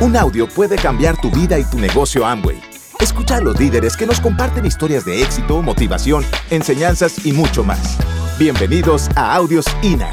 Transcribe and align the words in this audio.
Un 0.00 0.16
audio 0.16 0.46
puede 0.46 0.76
cambiar 0.76 1.20
tu 1.20 1.28
vida 1.28 1.58
y 1.58 1.64
tu 1.64 1.76
negocio 1.76 2.24
Amway. 2.24 2.60
Escucha 3.00 3.38
a 3.38 3.40
los 3.40 3.58
líderes 3.58 3.96
que 3.96 4.06
nos 4.06 4.20
comparten 4.20 4.64
historias 4.64 5.04
de 5.04 5.24
éxito, 5.24 5.60
motivación, 5.60 6.22
enseñanzas 6.50 7.26
y 7.26 7.32
mucho 7.32 7.64
más. 7.64 7.98
Bienvenidos 8.38 9.08
a 9.16 9.34
Audios 9.34 9.66
INA. 9.82 10.08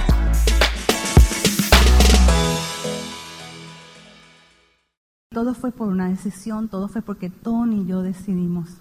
Todo 5.30 5.54
fue 5.54 5.72
por 5.72 5.90
una 5.90 6.10
decisión, 6.10 6.68
todo 6.68 6.88
fue 6.88 7.04
porque 7.04 7.30
Tony 7.30 7.84
y 7.84 7.86
yo 7.86 8.02
decidimos. 8.02 8.72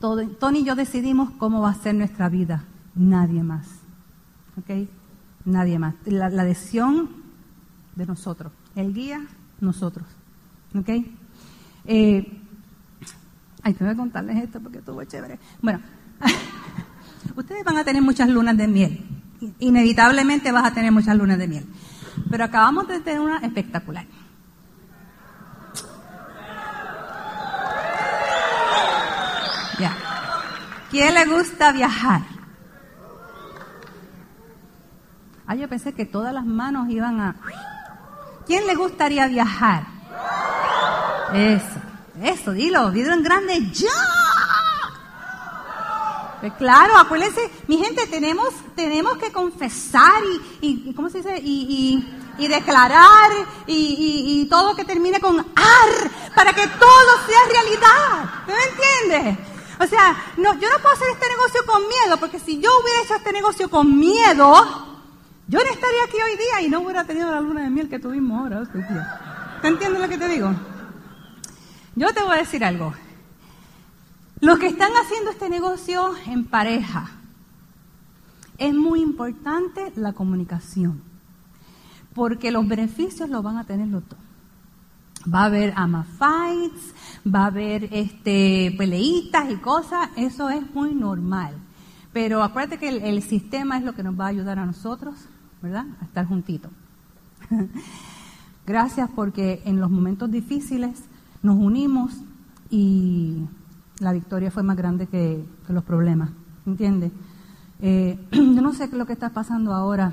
Tony 0.00 0.58
y 0.58 0.64
yo 0.64 0.74
decidimos 0.74 1.30
cómo 1.38 1.62
va 1.62 1.70
a 1.70 1.74
ser 1.74 1.94
nuestra 1.94 2.28
vida, 2.28 2.64
nadie 2.94 3.42
más. 3.42 3.66
¿Ok? 4.58 4.86
Nadie 5.46 5.78
más. 5.78 5.94
La 6.04 6.44
decisión 6.44 7.08
de 7.94 8.04
nosotros, 8.04 8.52
el 8.74 8.92
guía, 8.92 9.26
nosotros. 9.60 10.06
¿Ok? 10.74 10.88
Eh, 11.86 12.40
ay, 13.62 13.74
tengo 13.74 13.90
que 13.90 13.96
contarles 13.96 14.44
esto 14.44 14.60
porque 14.60 14.78
estuvo 14.78 15.02
chévere. 15.04 15.38
Bueno, 15.60 15.80
ustedes 17.36 17.64
van 17.64 17.78
a 17.78 17.84
tener 17.84 18.02
muchas 18.02 18.28
lunas 18.28 18.56
de 18.56 18.68
miel. 18.68 19.04
Inevitablemente 19.58 20.52
vas 20.52 20.64
a 20.64 20.74
tener 20.74 20.92
muchas 20.92 21.16
lunas 21.16 21.38
de 21.38 21.48
miel. 21.48 21.66
Pero 22.30 22.44
acabamos 22.44 22.88
de 22.88 23.00
tener 23.00 23.20
una 23.20 23.38
espectacular. 23.38 24.06
Ya. 29.78 29.94
¿Quién 30.90 31.14
le 31.14 31.26
gusta 31.26 31.72
viajar? 31.72 32.22
Ah, 35.46 35.54
yo 35.54 35.68
pensé 35.68 35.92
que 35.92 36.06
todas 36.06 36.34
las 36.34 36.44
manos 36.44 36.88
iban 36.88 37.20
a... 37.20 37.36
¿Quién 38.46 38.66
le 38.66 38.74
gustaría 38.74 39.26
viajar? 39.26 39.86
Eso, 41.34 41.80
eso, 42.22 42.52
dilo, 42.52 42.90
dilo 42.90 43.12
en 43.12 43.22
grande, 43.22 43.70
¡ya! 43.72 43.90
Pues 46.40 46.52
claro, 46.54 46.96
acuérdense, 46.96 47.50
mi 47.66 47.78
gente, 47.78 48.06
tenemos, 48.06 48.48
tenemos 48.76 49.18
que 49.18 49.32
confesar 49.32 50.22
y, 50.60 50.92
¿cómo 50.94 51.08
se 51.10 51.18
dice? 51.18 51.40
Y, 51.42 52.04
y, 52.38 52.44
y 52.44 52.48
declarar 52.48 53.30
y, 53.66 54.46
todo 54.48 54.76
que 54.76 54.84
termine 54.84 55.20
con 55.20 55.38
ar, 55.40 56.10
para 56.34 56.52
que 56.52 56.66
todo 56.66 57.26
sea 57.26 57.38
realidad. 57.50 58.30
¿Me 58.46 59.10
entiendes? 59.10 59.38
O 59.80 59.86
sea, 59.86 60.34
no, 60.36 60.54
yo 60.58 60.70
no 60.70 60.78
puedo 60.78 60.94
hacer 60.94 61.08
este 61.12 61.28
negocio 61.28 61.66
con 61.66 61.82
miedo, 61.88 62.16
porque 62.18 62.38
si 62.38 62.60
yo 62.60 62.70
hubiera 62.80 63.02
hecho 63.02 63.16
este 63.16 63.32
negocio 63.32 63.68
con 63.68 63.98
miedo, 63.98 64.85
yo 65.48 65.58
no 65.58 65.64
estaría 65.64 66.04
aquí 66.04 66.16
hoy 66.16 66.36
día 66.36 66.66
y 66.66 66.70
no 66.70 66.80
hubiera 66.80 67.04
tenido 67.04 67.30
la 67.30 67.40
luna 67.40 67.62
de 67.62 67.70
miel 67.70 67.88
que 67.88 67.98
tuvimos 67.98 68.38
ahora. 68.38 68.62
¿Te 69.62 69.68
entiendes 69.68 70.00
lo 70.00 70.08
que 70.08 70.18
te 70.18 70.28
digo? 70.28 70.54
Yo 71.94 72.12
te 72.12 72.22
voy 72.22 72.34
a 72.34 72.40
decir 72.40 72.64
algo. 72.64 72.92
Los 74.40 74.58
que 74.58 74.66
están 74.66 74.90
haciendo 74.92 75.30
este 75.30 75.48
negocio 75.48 76.12
en 76.26 76.44
pareja, 76.44 77.10
es 78.58 78.74
muy 78.74 79.00
importante 79.00 79.92
la 79.96 80.12
comunicación, 80.12 81.02
porque 82.14 82.50
los 82.50 82.66
beneficios 82.66 83.28
los 83.28 83.42
van 83.42 83.58
a 83.58 83.64
tener 83.64 83.88
los 83.88 84.06
dos. 84.08 84.18
Va 85.32 85.42
a 85.42 85.44
haber 85.46 85.72
ama 85.76 86.06
fights, 86.18 86.94
va 87.26 87.44
a 87.44 87.46
haber 87.46 87.88
este, 87.92 88.74
peleitas 88.78 89.50
y 89.50 89.56
cosas, 89.56 90.08
eso 90.16 90.50
es 90.50 90.62
muy 90.74 90.94
normal. 90.94 91.54
Pero 92.12 92.42
acuérdate 92.42 92.78
que 92.78 92.88
el, 92.88 93.02
el 93.02 93.22
sistema 93.22 93.78
es 93.78 93.84
lo 93.84 93.94
que 93.94 94.02
nos 94.02 94.18
va 94.18 94.26
a 94.26 94.28
ayudar 94.28 94.58
a 94.58 94.66
nosotros, 94.66 95.14
¿verdad? 95.62 95.86
A 96.00 96.04
estar 96.04 96.26
juntitos. 96.26 96.70
Gracias 98.66 99.08
porque 99.14 99.62
en 99.64 99.80
los 99.80 99.90
momentos 99.90 100.30
difíciles 100.30 101.04
nos 101.42 101.56
unimos 101.56 102.12
y 102.68 103.44
la 104.00 104.12
victoria 104.12 104.50
fue 104.50 104.62
más 104.62 104.76
grande 104.76 105.06
que, 105.06 105.44
los 105.68 105.84
problemas, 105.84 106.30
¿entiendes? 106.66 107.12
Eh, 107.80 108.18
yo 108.32 108.62
no 108.62 108.72
sé 108.72 108.88
qué 108.88 108.92
es 108.92 108.98
lo 108.98 109.06
que 109.06 109.12
está 109.12 109.30
pasando 109.30 109.72
ahora, 109.72 110.12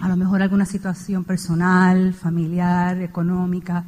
a 0.00 0.08
lo 0.08 0.16
mejor 0.16 0.42
alguna 0.42 0.64
situación 0.64 1.24
personal, 1.24 2.14
familiar, 2.14 3.00
económica, 3.00 3.84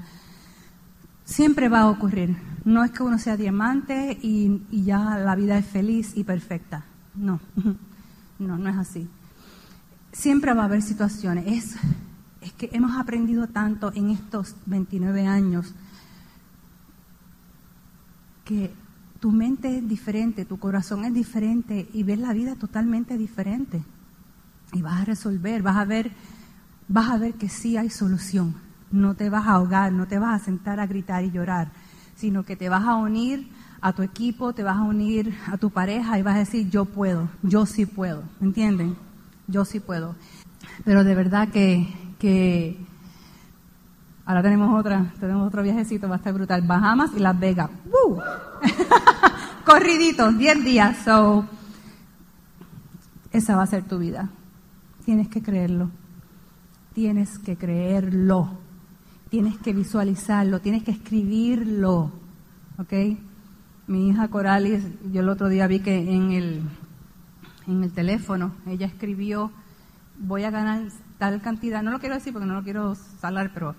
siempre 1.24 1.68
va 1.68 1.80
a 1.80 1.90
ocurrir. 1.90 2.36
No 2.64 2.84
es 2.84 2.90
que 2.90 3.02
uno 3.02 3.18
sea 3.18 3.36
diamante 3.36 4.18
y, 4.22 4.62
y 4.70 4.84
ya 4.84 5.18
la 5.18 5.34
vida 5.34 5.58
es 5.58 5.66
feliz 5.66 6.16
y 6.16 6.24
perfecta, 6.24 6.84
no, 7.14 7.40
no, 8.38 8.58
no 8.58 8.68
es 8.68 8.76
así. 8.76 9.08
Siempre 10.12 10.52
va 10.54 10.62
a 10.62 10.64
haber 10.66 10.82
situaciones, 10.82 11.46
es, 11.46 11.76
es 12.40 12.52
que 12.52 12.70
hemos 12.72 12.98
aprendido 12.98 13.46
tanto 13.46 13.92
en 13.94 14.10
estos 14.10 14.56
29 14.66 15.26
años 15.26 15.74
que 18.44 18.72
tu 19.20 19.30
mente 19.30 19.78
es 19.78 19.88
diferente, 19.88 20.44
tu 20.44 20.58
corazón 20.58 21.04
es 21.04 21.14
diferente 21.14 21.88
y 21.92 22.02
ves 22.02 22.18
la 22.18 22.32
vida 22.32 22.56
totalmente 22.56 23.16
diferente. 23.16 23.82
Y 24.72 24.82
vas 24.82 25.02
a 25.02 25.04
resolver, 25.04 25.62
vas 25.62 25.76
a 25.76 25.84
ver, 25.84 26.10
vas 26.88 27.10
a 27.10 27.18
ver 27.18 27.34
que 27.34 27.48
sí 27.48 27.76
hay 27.76 27.90
solución. 27.90 28.54
No 28.90 29.14
te 29.14 29.30
vas 29.30 29.46
a 29.46 29.52
ahogar, 29.52 29.92
no 29.92 30.08
te 30.08 30.18
vas 30.18 30.40
a 30.40 30.44
sentar 30.44 30.80
a 30.80 30.86
gritar 30.86 31.24
y 31.24 31.30
llorar, 31.30 31.70
sino 32.16 32.44
que 32.44 32.56
te 32.56 32.68
vas 32.68 32.84
a 32.84 32.96
unir 32.96 33.48
a 33.80 33.92
tu 33.92 34.02
equipo, 34.02 34.52
te 34.52 34.64
vas 34.64 34.78
a 34.78 34.82
unir 34.82 35.34
a 35.46 35.56
tu 35.56 35.70
pareja 35.70 36.18
y 36.18 36.22
vas 36.22 36.34
a 36.34 36.40
decir, 36.40 36.68
yo 36.70 36.86
puedo, 36.86 37.28
yo 37.42 37.66
sí 37.66 37.86
puedo, 37.86 38.24
¿me 38.40 38.48
entienden? 38.48 38.96
Yo 39.50 39.64
sí 39.64 39.80
puedo. 39.80 40.14
Pero 40.84 41.04
de 41.04 41.14
verdad 41.14 41.48
que, 41.48 41.88
que 42.18 42.78
ahora 44.24 44.42
tenemos 44.42 44.78
otra, 44.78 45.12
tenemos 45.18 45.46
otro 45.46 45.62
viajecito, 45.62 46.08
va 46.08 46.14
a 46.14 46.18
estar 46.18 46.32
brutal. 46.32 46.62
Bahamas 46.62 47.10
y 47.16 47.18
Las 47.18 47.38
Vegas. 47.38 47.70
¡Woo! 47.86 48.20
Corriditos, 49.66 50.38
10 50.38 50.64
días. 50.64 50.98
So, 51.04 51.44
esa 53.32 53.56
va 53.56 53.64
a 53.64 53.66
ser 53.66 53.84
tu 53.84 53.98
vida. 53.98 54.30
Tienes 55.04 55.28
que 55.28 55.42
creerlo. 55.42 55.90
Tienes 56.94 57.38
que 57.38 57.56
creerlo. 57.56 58.50
Tienes 59.30 59.58
que 59.58 59.72
visualizarlo. 59.72 60.60
Tienes 60.60 60.84
que 60.84 60.92
escribirlo. 60.92 62.12
¿Ok? 62.78 62.92
Mi 63.86 64.08
hija 64.08 64.28
Coralis, 64.28 64.84
yo 65.12 65.20
el 65.20 65.28
otro 65.28 65.48
día 65.48 65.66
vi 65.66 65.80
que 65.80 66.14
en 66.14 66.30
el, 66.30 66.62
en 67.70 67.84
el 67.84 67.92
teléfono 67.92 68.52
ella 68.66 68.86
escribió, 68.86 69.52
voy 70.18 70.44
a 70.44 70.50
ganar 70.50 70.82
tal 71.18 71.40
cantidad. 71.40 71.82
No 71.82 71.90
lo 71.90 72.00
quiero 72.00 72.14
decir 72.14 72.32
porque 72.32 72.46
no 72.46 72.54
lo 72.54 72.62
quiero 72.62 72.94
salar, 73.20 73.50
pero 73.52 73.74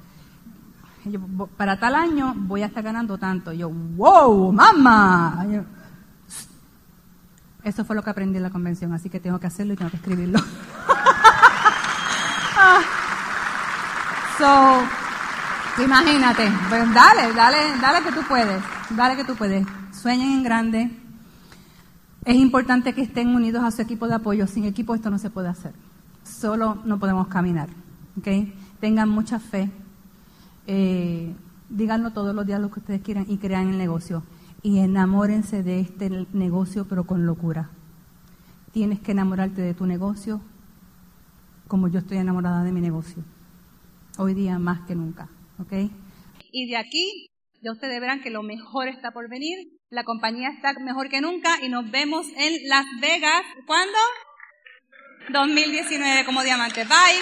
para 1.58 1.80
tal 1.80 1.96
año 1.96 2.34
voy 2.36 2.62
a 2.62 2.68
estar 2.68 2.84
ganando 2.84 3.18
tanto. 3.18 3.52
Yo, 3.52 3.70
wow, 3.70 4.52
mamá. 4.52 5.46
Eso 7.64 7.86
fue 7.86 7.96
lo 7.96 8.04
que 8.04 8.10
aprendí 8.10 8.38
en 8.38 8.44
la 8.44 8.50
convención, 8.50 8.94
así 8.94 9.10
que 9.10 9.20
tengo 9.20 9.40
que 9.40 9.48
hacerlo 9.48 9.74
y 9.74 9.78
tengo 9.78 9.92
que 9.92 9.98
escribirlo. 9.98 10.40
so, 14.38 14.84
imagínate, 15.84 16.52
pues 16.70 16.94
dale, 16.94 17.34
dale, 17.34 17.58
dale 17.80 18.04
que 18.04 18.12
tú 18.12 18.22
puedes, 18.28 18.64
dale 18.90 19.16
que 19.16 19.24
tú 19.26 19.36
puedes. 19.36 19.66
Sueñen 19.92 20.32
en 20.32 20.44
grande. 20.44 21.01
Es 22.26 22.36
importante 22.36 22.94
que 22.94 23.02
estén 23.02 23.30
unidos 23.30 23.64
a 23.64 23.72
su 23.72 23.82
equipo 23.82 24.08
de 24.08 24.16
apoyo. 24.16 24.46
Sin 24.48 24.66
equipo 24.66 24.94
esto 24.94 25.10
no 25.10 25.18
se 25.18 25.30
puede 25.30 25.50
hacer. 25.50 25.74
Solo 26.24 26.76
no 26.86 27.00
podemos 27.00 27.28
caminar. 27.28 27.70
Tengan 28.80 29.10
mucha 29.10 29.40
fe. 29.40 29.72
Eh, 30.68 31.34
díganlo 31.70 32.12
todos 32.12 32.36
los 32.36 32.46
días 32.46 32.62
lo 32.62 32.70
que 32.70 32.80
ustedes 32.80 33.02
quieran 33.02 33.26
y 33.28 33.38
crean 33.38 33.70
el 33.70 33.78
negocio 33.78 34.24
y 34.62 34.80
enamórense 34.80 35.64
de 35.64 35.80
este 35.80 36.28
negocio, 36.34 36.86
pero 36.88 37.06
con 37.06 37.26
locura. 37.26 37.72
Tienes 38.72 39.00
que 39.00 39.12
enamorarte 39.12 39.62
de 39.62 39.74
tu 39.74 39.86
negocio 39.86 40.42
como 41.68 41.88
yo 41.88 42.00
estoy 42.00 42.18
enamorada 42.18 42.64
de 42.64 42.72
mi 42.72 42.82
negocio. 42.82 43.24
Hoy 44.18 44.34
día 44.34 44.60
más 44.60 44.86
que 44.86 44.94
nunca. 44.94 45.30
Y 46.52 46.70
de 46.70 46.78
aquí, 46.78 47.30
ya 47.64 47.72
ustedes 47.72 48.00
verán 48.00 48.22
que 48.22 48.30
lo 48.30 48.44
mejor 48.44 48.88
está 48.88 49.12
por 49.12 49.30
venir. 49.30 49.81
La 49.92 50.06
compañía 50.06 50.48
está 50.56 50.72
mejor 50.80 51.10
que 51.10 51.20
nunca 51.20 51.58
y 51.62 51.68
nos 51.68 51.92
vemos 51.92 52.26
en 52.38 52.70
Las 52.70 52.86
Vegas. 53.02 53.42
¿Cuándo? 53.68 53.98
2019 55.28 56.24
como 56.24 56.44
diamante. 56.44 56.86
Bye. 56.86 57.20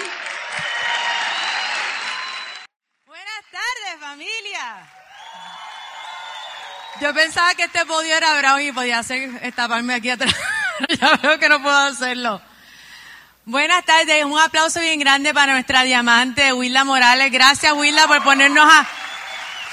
Buenas 3.06 3.42
tardes, 3.50 4.00
familia. 4.00 4.88
Yo 7.00 7.12
pensaba 7.12 7.52
que 7.56 7.64
este 7.64 7.84
podio 7.86 8.16
era 8.16 8.38
Brown 8.38 8.60
y 8.60 8.70
podía 8.70 9.00
hacer 9.00 9.28
estaparme 9.42 9.94
aquí 9.94 10.10
atrás. 10.10 10.32
ya 11.00 11.16
veo 11.16 11.40
que 11.40 11.48
no 11.48 11.60
puedo 11.60 11.76
hacerlo. 11.76 12.40
Buenas 13.46 13.84
tardes, 13.84 14.24
un 14.24 14.38
aplauso 14.38 14.78
bien 14.78 15.00
grande 15.00 15.34
para 15.34 15.54
nuestra 15.54 15.82
diamante, 15.82 16.52
Willa 16.52 16.84
Morales. 16.84 17.32
Gracias, 17.32 17.72
Willa, 17.72 18.06
por 18.06 18.22
ponernos 18.22 18.64
a... 18.64 18.99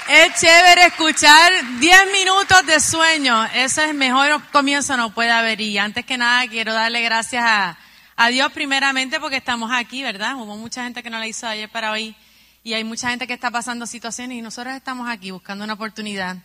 Es 0.08 0.40
chévere 0.40 0.86
escuchar 0.86 1.52
10 1.80 1.98
minutos 2.10 2.64
de 2.64 2.80
sueño. 2.80 3.44
Eso 3.52 3.82
es 3.82 3.94
mejor 3.94 4.42
comienzo 4.50 4.96
no 4.96 5.12
puede 5.12 5.30
haber. 5.30 5.60
Y 5.60 5.76
antes 5.76 6.06
que 6.06 6.16
nada, 6.16 6.48
quiero 6.48 6.72
darle 6.72 7.02
gracias 7.02 7.44
a, 7.44 7.76
a 8.16 8.28
Dios 8.28 8.50
primeramente 8.52 9.20
porque 9.20 9.36
estamos 9.36 9.70
aquí, 9.70 10.02
¿verdad? 10.02 10.36
Hubo 10.36 10.56
mucha 10.56 10.84
gente 10.84 11.02
que 11.02 11.10
no 11.10 11.18
la 11.18 11.26
hizo 11.26 11.46
ayer 11.46 11.68
para 11.68 11.92
hoy. 11.92 12.16
y 12.64 12.72
hay 12.72 12.84
mucha 12.84 13.10
gente 13.10 13.26
que 13.26 13.34
está 13.34 13.50
pasando 13.50 13.86
situaciones 13.86 14.38
y 14.38 14.40
nosotros 14.40 14.74
estamos 14.74 15.10
aquí 15.10 15.30
buscando 15.30 15.64
una 15.64 15.74
oportunidad. 15.74 16.38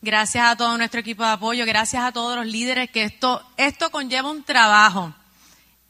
Gracias 0.00 0.42
a 0.46 0.56
todo 0.56 0.78
nuestro 0.78 1.00
equipo 1.00 1.22
de 1.22 1.32
apoyo, 1.32 1.66
gracias 1.66 2.02
a 2.02 2.12
todos 2.12 2.38
los 2.38 2.46
líderes 2.46 2.88
que 2.90 3.02
esto, 3.02 3.46
esto 3.58 3.90
conlleva 3.90 4.30
un 4.30 4.44
trabajo. 4.44 5.14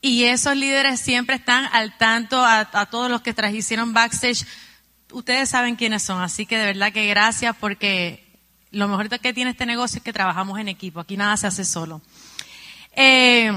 Y 0.01 0.25
esos 0.25 0.57
líderes 0.57 0.99
siempre 0.99 1.37
están 1.37 1.69
al 1.73 1.97
tanto 1.97 2.45
a, 2.45 2.69
a 2.73 2.87
todos 2.87 3.09
los 3.09 3.23
que 3.23 3.33
hicieron 3.53 3.93
backstage. 3.93 4.45
Ustedes 5.13 5.49
saben 5.49 5.77
quiénes 5.77 6.03
son, 6.03 6.23
así 6.23 6.47
que 6.47 6.57
de 6.57 6.67
verdad 6.67 6.93
que 6.93 7.07
gracias 7.07 7.57
porque 7.59 8.25
lo 8.71 8.89
mejor 8.89 9.09
que 9.21 9.33
tiene 9.33 9.51
este 9.51 9.67
negocio 9.67 9.99
es 9.99 10.05
que 10.05 10.13
trabajamos 10.13 10.59
en 10.59 10.69
equipo. 10.69 11.01
Aquí 11.01 11.17
nada 11.17 11.37
se 11.37 11.47
hace 11.47 11.65
solo. 11.65 12.01
Eh, 12.95 13.53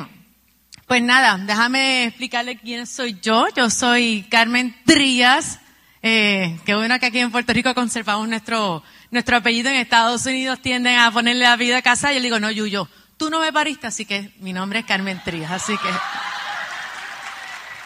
pues 0.88 1.01
nada, 1.01 1.38
déjame 1.38 2.05
explicarle 2.05 2.57
quién 2.57 2.88
soy 2.88 3.17
yo. 3.21 3.47
Yo 3.55 3.69
soy 3.69 4.25
Carmen 4.29 4.75
Trías. 4.85 5.59
Eh, 6.01 6.59
qué 6.65 6.75
bueno 6.75 7.00
que 7.00 7.05
aquí 7.05 7.19
en 7.19 7.31
Puerto 7.31 7.53
Rico 7.53 7.73
conservamos 7.73 8.27
nuestro, 8.27 8.83
nuestro 9.11 9.38
apellido. 9.38 9.69
En 9.69 9.77
Estados 9.77 10.25
Unidos 10.25 10.59
tienden 10.61 10.97
a 10.97 11.11
ponerle 11.11 11.44
la 11.44 11.55
vida 11.55 11.77
a 11.77 11.81
casa. 11.81 12.11
Yo 12.11 12.19
le 12.19 12.25
digo, 12.25 12.39
no, 12.39 12.51
Yuyo, 12.51 12.89
tú 13.17 13.29
no 13.29 13.39
me 13.39 13.53
pariste, 13.53 13.88
así 13.88 14.05
que 14.05 14.31
mi 14.39 14.51
nombre 14.51 14.79
es 14.79 14.85
Carmen 14.85 15.21
Trías. 15.23 15.51
Así 15.51 15.77
que, 15.77 15.89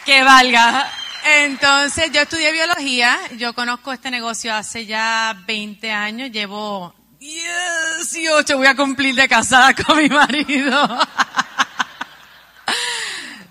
que 0.04 0.22
valga. 0.22 0.90
Entonces, 1.24 2.10
yo 2.12 2.22
estudié 2.22 2.52
biología. 2.52 3.18
Yo 3.36 3.52
conozco 3.54 3.92
este 3.92 4.10
negocio 4.10 4.54
hace 4.54 4.86
ya 4.86 5.36
20 5.46 5.90
años. 5.90 6.30
Llevo 6.30 6.94
18, 7.18 8.56
voy 8.56 8.66
a 8.66 8.76
cumplir 8.76 9.14
de 9.14 9.28
casada 9.28 9.74
con 9.74 9.98
mi 9.98 10.08
marido. 10.08 10.98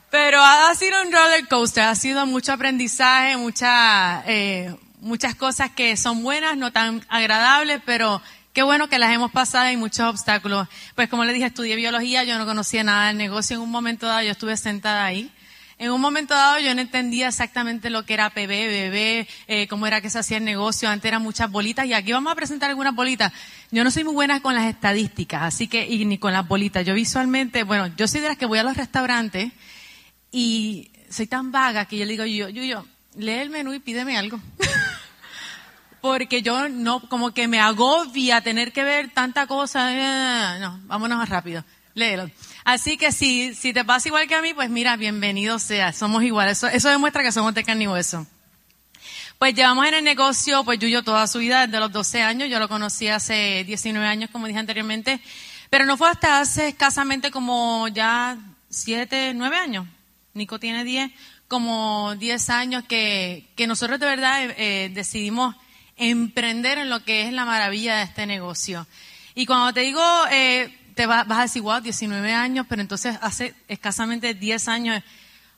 Pero 0.10 0.42
ha 0.42 0.74
sido 0.76 1.02
un 1.02 1.12
roller 1.12 1.48
coaster, 1.48 1.84
ha 1.84 1.94
sido 1.96 2.26
mucho 2.26 2.54
aprendizaje, 2.54 3.36
mucha, 3.36 4.24
eh, 4.26 4.74
muchas 5.02 5.36
cosas 5.36 5.72
que 5.72 5.98
son 5.98 6.24
buenas, 6.24 6.56
no 6.56 6.72
tan 6.72 7.06
agradables, 7.10 7.82
pero 7.86 8.22
qué 8.54 8.64
bueno 8.64 8.88
que 8.88 9.00
las 9.00 9.12
hemos 9.14 9.32
pasado 9.32 9.70
y 9.70 9.76
muchos 9.76 10.08
obstáculos. 10.08 10.70
Pues 10.96 11.10
como 11.10 11.26
le 11.26 11.34
dije, 11.34 11.48
estudié 11.48 11.76
biología, 11.76 12.24
yo 12.24 12.38
no 12.38 12.46
conocía 12.46 12.86
nada 12.86 13.08
del 13.08 13.18
negocio, 13.18 13.58
en 13.58 13.62
un 13.62 13.70
momento 13.70 14.08
dado 14.08 14.22
yo 14.22 14.32
estuve 14.32 14.56
sentada 14.56 15.06
ahí 15.06 15.30
en 15.80 15.92
un 15.92 16.02
momento 16.02 16.34
dado 16.34 16.60
yo 16.60 16.74
no 16.74 16.82
entendía 16.82 17.28
exactamente 17.28 17.90
lo 17.90 18.04
que 18.04 18.16
era 18.16 18.32
PB, 18.32 18.48
BB, 18.48 19.28
eh, 19.48 19.68
cómo 19.70 19.86
era 19.86 20.02
que 20.02 20.10
se 20.10 20.20
hacía 20.20 20.38
el 20.38 20.44
negocio. 20.44 20.90
Antes 20.90 21.08
eran 21.08 21.22
muchas 21.22 21.52
bolitas 21.52 21.86
y 21.86 21.94
aquí 21.94 22.12
vamos 22.12 22.32
a 22.32 22.36
presentar 22.36 22.70
algunas 22.70 22.96
bolitas. 22.96 23.32
Yo 23.70 23.84
no 23.84 23.92
soy 23.92 24.04
muy 24.04 24.14
buena 24.14 24.42
con 24.42 24.56
las 24.56 24.66
estadísticas, 24.66 25.44
así 25.44 25.68
que, 25.68 25.86
y 25.86 26.06
ni 26.06 26.18
con 26.18 26.34
las 26.34 26.48
bolitas. 26.48 26.86
Yo 26.86 26.96
visualmente, 26.96 27.64
bueno, 27.64 27.88
yo 27.96 28.08
soy 28.08 28.22
de 28.22 28.30
las 28.30 28.38
que 28.38 28.48
voy 28.48 28.58
a 28.58 28.64
los 28.64 28.76
restaurantes 28.76 29.52
y 30.32 30.92
soy 31.10 31.28
tan 31.28 31.52
vaga 31.52 31.86
que 31.86 31.98
yo 31.98 32.06
le 32.06 32.12
digo, 32.12 32.26
yo, 32.26 32.50
yo, 32.50 32.64
yo, 32.64 32.86
lee 33.16 33.34
el 33.34 33.50
menú 33.52 33.74
y 33.74 33.80
pídeme 33.80 34.18
algo. 34.18 34.40
Porque 36.02 36.42
yo 36.42 36.70
no, 36.70 37.08
como 37.08 37.32
que 37.32 37.48
me 37.48 37.60
agobia 37.60 38.42
tener 38.42 38.72
que 38.72 38.84
ver 38.84 39.12
tanta 39.12 39.46
cosa. 39.46 40.58
No, 40.60 40.80
vámonos 40.86 41.18
más 41.18 41.30
rápido. 41.30 41.64
Léelo. 41.94 42.30
Así 42.68 42.98
que 42.98 43.14
si, 43.14 43.56
si 43.56 43.72
te 43.72 43.86
pasa 43.86 44.10
igual 44.10 44.28
que 44.28 44.36
a 44.36 44.42
mí, 44.42 44.54
pues 44.54 44.70
mira, 44.70 44.98
bienvenido 44.98 45.58
sea, 45.58 45.94
somos 45.94 46.22
iguales. 46.24 46.62
Eso, 46.64 46.90
demuestra 46.90 47.24
que 47.24 47.32
somos 47.32 47.54
de 47.54 47.64
carne 47.64 47.86
y 47.86 47.88
hueso. 47.88 48.28
Pues 49.40 49.54
llevamos 49.54 49.88
en 49.88 49.94
el 49.94 50.04
negocio, 50.04 50.66
pues 50.66 50.78
Yuyo 50.78 51.02
toda 51.02 51.28
su 51.28 51.40
vida, 51.40 51.66
desde 51.66 51.80
los 51.80 51.94
12 51.94 52.24
años, 52.24 52.50
yo 52.50 52.60
lo 52.60 52.68
conocí 52.68 53.08
hace 53.08 53.64
19 53.64 54.06
años, 54.06 54.30
como 54.32 54.48
dije 54.48 54.60
anteriormente, 54.60 55.22
pero 55.70 55.86
no 55.86 55.96
fue 55.96 56.10
hasta 56.10 56.42
hace 56.42 56.68
escasamente 56.68 57.32
como 57.32 57.88
ya 57.88 58.38
7, 58.70 59.32
9 59.34 59.56
años. 59.56 59.88
Nico 60.34 60.60
tiene 60.60 60.84
10, 60.84 61.10
como 61.48 62.16
10 62.18 62.50
años 62.50 62.84
que, 62.84 63.48
que 63.56 63.66
nosotros 63.66 63.98
de 63.98 64.08
verdad 64.08 64.44
eh, 64.44 64.56
eh, 64.58 64.92
decidimos 64.94 65.56
emprender 65.96 66.80
en 66.80 66.90
lo 66.90 67.02
que 67.06 67.28
es 67.28 67.32
la 67.32 67.46
maravilla 67.46 67.96
de 67.96 68.04
este 68.04 68.26
negocio. 68.26 68.86
Y 69.36 69.46
cuando 69.46 69.72
te 69.72 69.82
digo 69.82 70.04
eh, 70.32 70.77
te 70.98 71.06
vas, 71.06 71.28
a 71.30 71.42
decir, 71.44 71.62
wow, 71.62 71.80
19 71.80 72.34
años, 72.34 72.66
pero 72.68 72.82
entonces 72.82 73.18
hace 73.22 73.54
escasamente 73.68 74.34
10 74.34 74.68
años. 74.68 75.04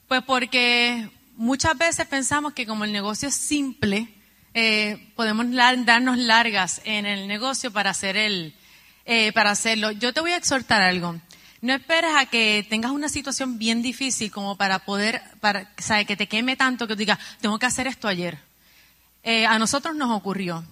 Pues 0.09 0.21
porque 0.23 1.09
muchas 1.37 1.77
veces 1.77 2.05
pensamos 2.07 2.53
que 2.53 2.67
como 2.67 2.83
el 2.83 2.91
negocio 2.91 3.29
es 3.29 3.35
simple, 3.35 4.13
eh, 4.53 5.11
podemos 5.15 5.45
darnos 5.85 6.17
largas 6.17 6.81
en 6.83 7.05
el 7.05 7.27
negocio 7.29 7.71
para 7.71 7.91
hacer 7.91 8.17
el, 8.17 8.53
eh, 9.05 9.31
para 9.31 9.51
hacerlo. 9.51 9.91
Yo 9.91 10.13
te 10.13 10.19
voy 10.19 10.31
a 10.31 10.35
exhortar 10.35 10.81
algo. 10.81 11.15
No 11.61 11.73
esperes 11.73 12.11
a 12.17 12.25
que 12.25 12.65
tengas 12.69 12.91
una 12.91 13.07
situación 13.07 13.57
bien 13.57 13.81
difícil 13.81 14.31
como 14.31 14.57
para 14.57 14.79
poder, 14.79 15.21
para, 15.39 15.71
sabe, 15.77 16.03
que 16.03 16.17
te 16.17 16.27
queme 16.27 16.57
tanto 16.57 16.85
que 16.85 16.95
tú 16.95 16.99
digas, 16.99 17.19
tengo 17.39 17.57
que 17.57 17.65
hacer 17.65 17.87
esto 17.87 18.09
ayer. 18.09 18.37
Eh, 19.23 19.45
a 19.45 19.57
nosotros 19.57 19.95
nos 19.95 20.11
ocurrió. 20.11 20.65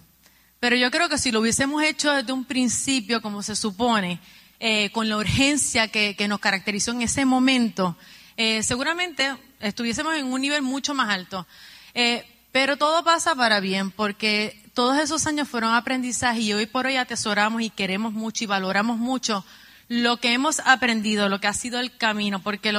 Pero 0.60 0.76
yo 0.76 0.90
creo 0.90 1.08
que 1.08 1.16
si 1.16 1.30
lo 1.30 1.40
hubiésemos 1.40 1.82
hecho 1.84 2.12
desde 2.12 2.32
un 2.32 2.44
principio, 2.44 3.22
como 3.22 3.42
se 3.42 3.56
supone, 3.56 4.20
eh, 4.60 4.90
con 4.90 5.08
la 5.08 5.16
urgencia 5.16 5.86
que, 5.86 6.16
nos 6.28 6.40
caracterizó 6.40 6.90
en 6.90 7.02
ese 7.02 7.24
momento, 7.24 7.96
eh, 8.36 8.62
seguramente 8.64 9.36
estuviésemos 9.60 10.16
en 10.16 10.26
un 10.26 10.40
nivel 10.40 10.62
mucho 10.62 10.94
más 10.94 11.10
alto. 11.10 11.46
Eh, 11.94 12.26
pero 12.50 12.76
todo 12.76 13.04
pasa 13.04 13.36
para 13.36 13.60
bien, 13.60 13.92
porque 13.92 14.60
todos 14.74 14.98
esos 14.98 15.26
años 15.26 15.48
fueron 15.48 15.74
aprendizaje 15.74 16.40
y 16.40 16.52
hoy 16.52 16.66
por 16.66 16.86
hoy 16.86 16.96
atesoramos 16.96 17.62
y 17.62 17.70
queremos 17.70 18.12
mucho 18.12 18.44
y 18.44 18.46
valoramos 18.48 18.98
mucho 18.98 19.44
lo 19.88 20.18
que 20.18 20.32
hemos 20.32 20.60
aprendido, 20.60 21.28
lo 21.28 21.40
que 21.40 21.46
ha 21.46 21.54
sido 21.54 21.78
el 21.78 21.96
camino, 21.96 22.42
porque 22.42 22.72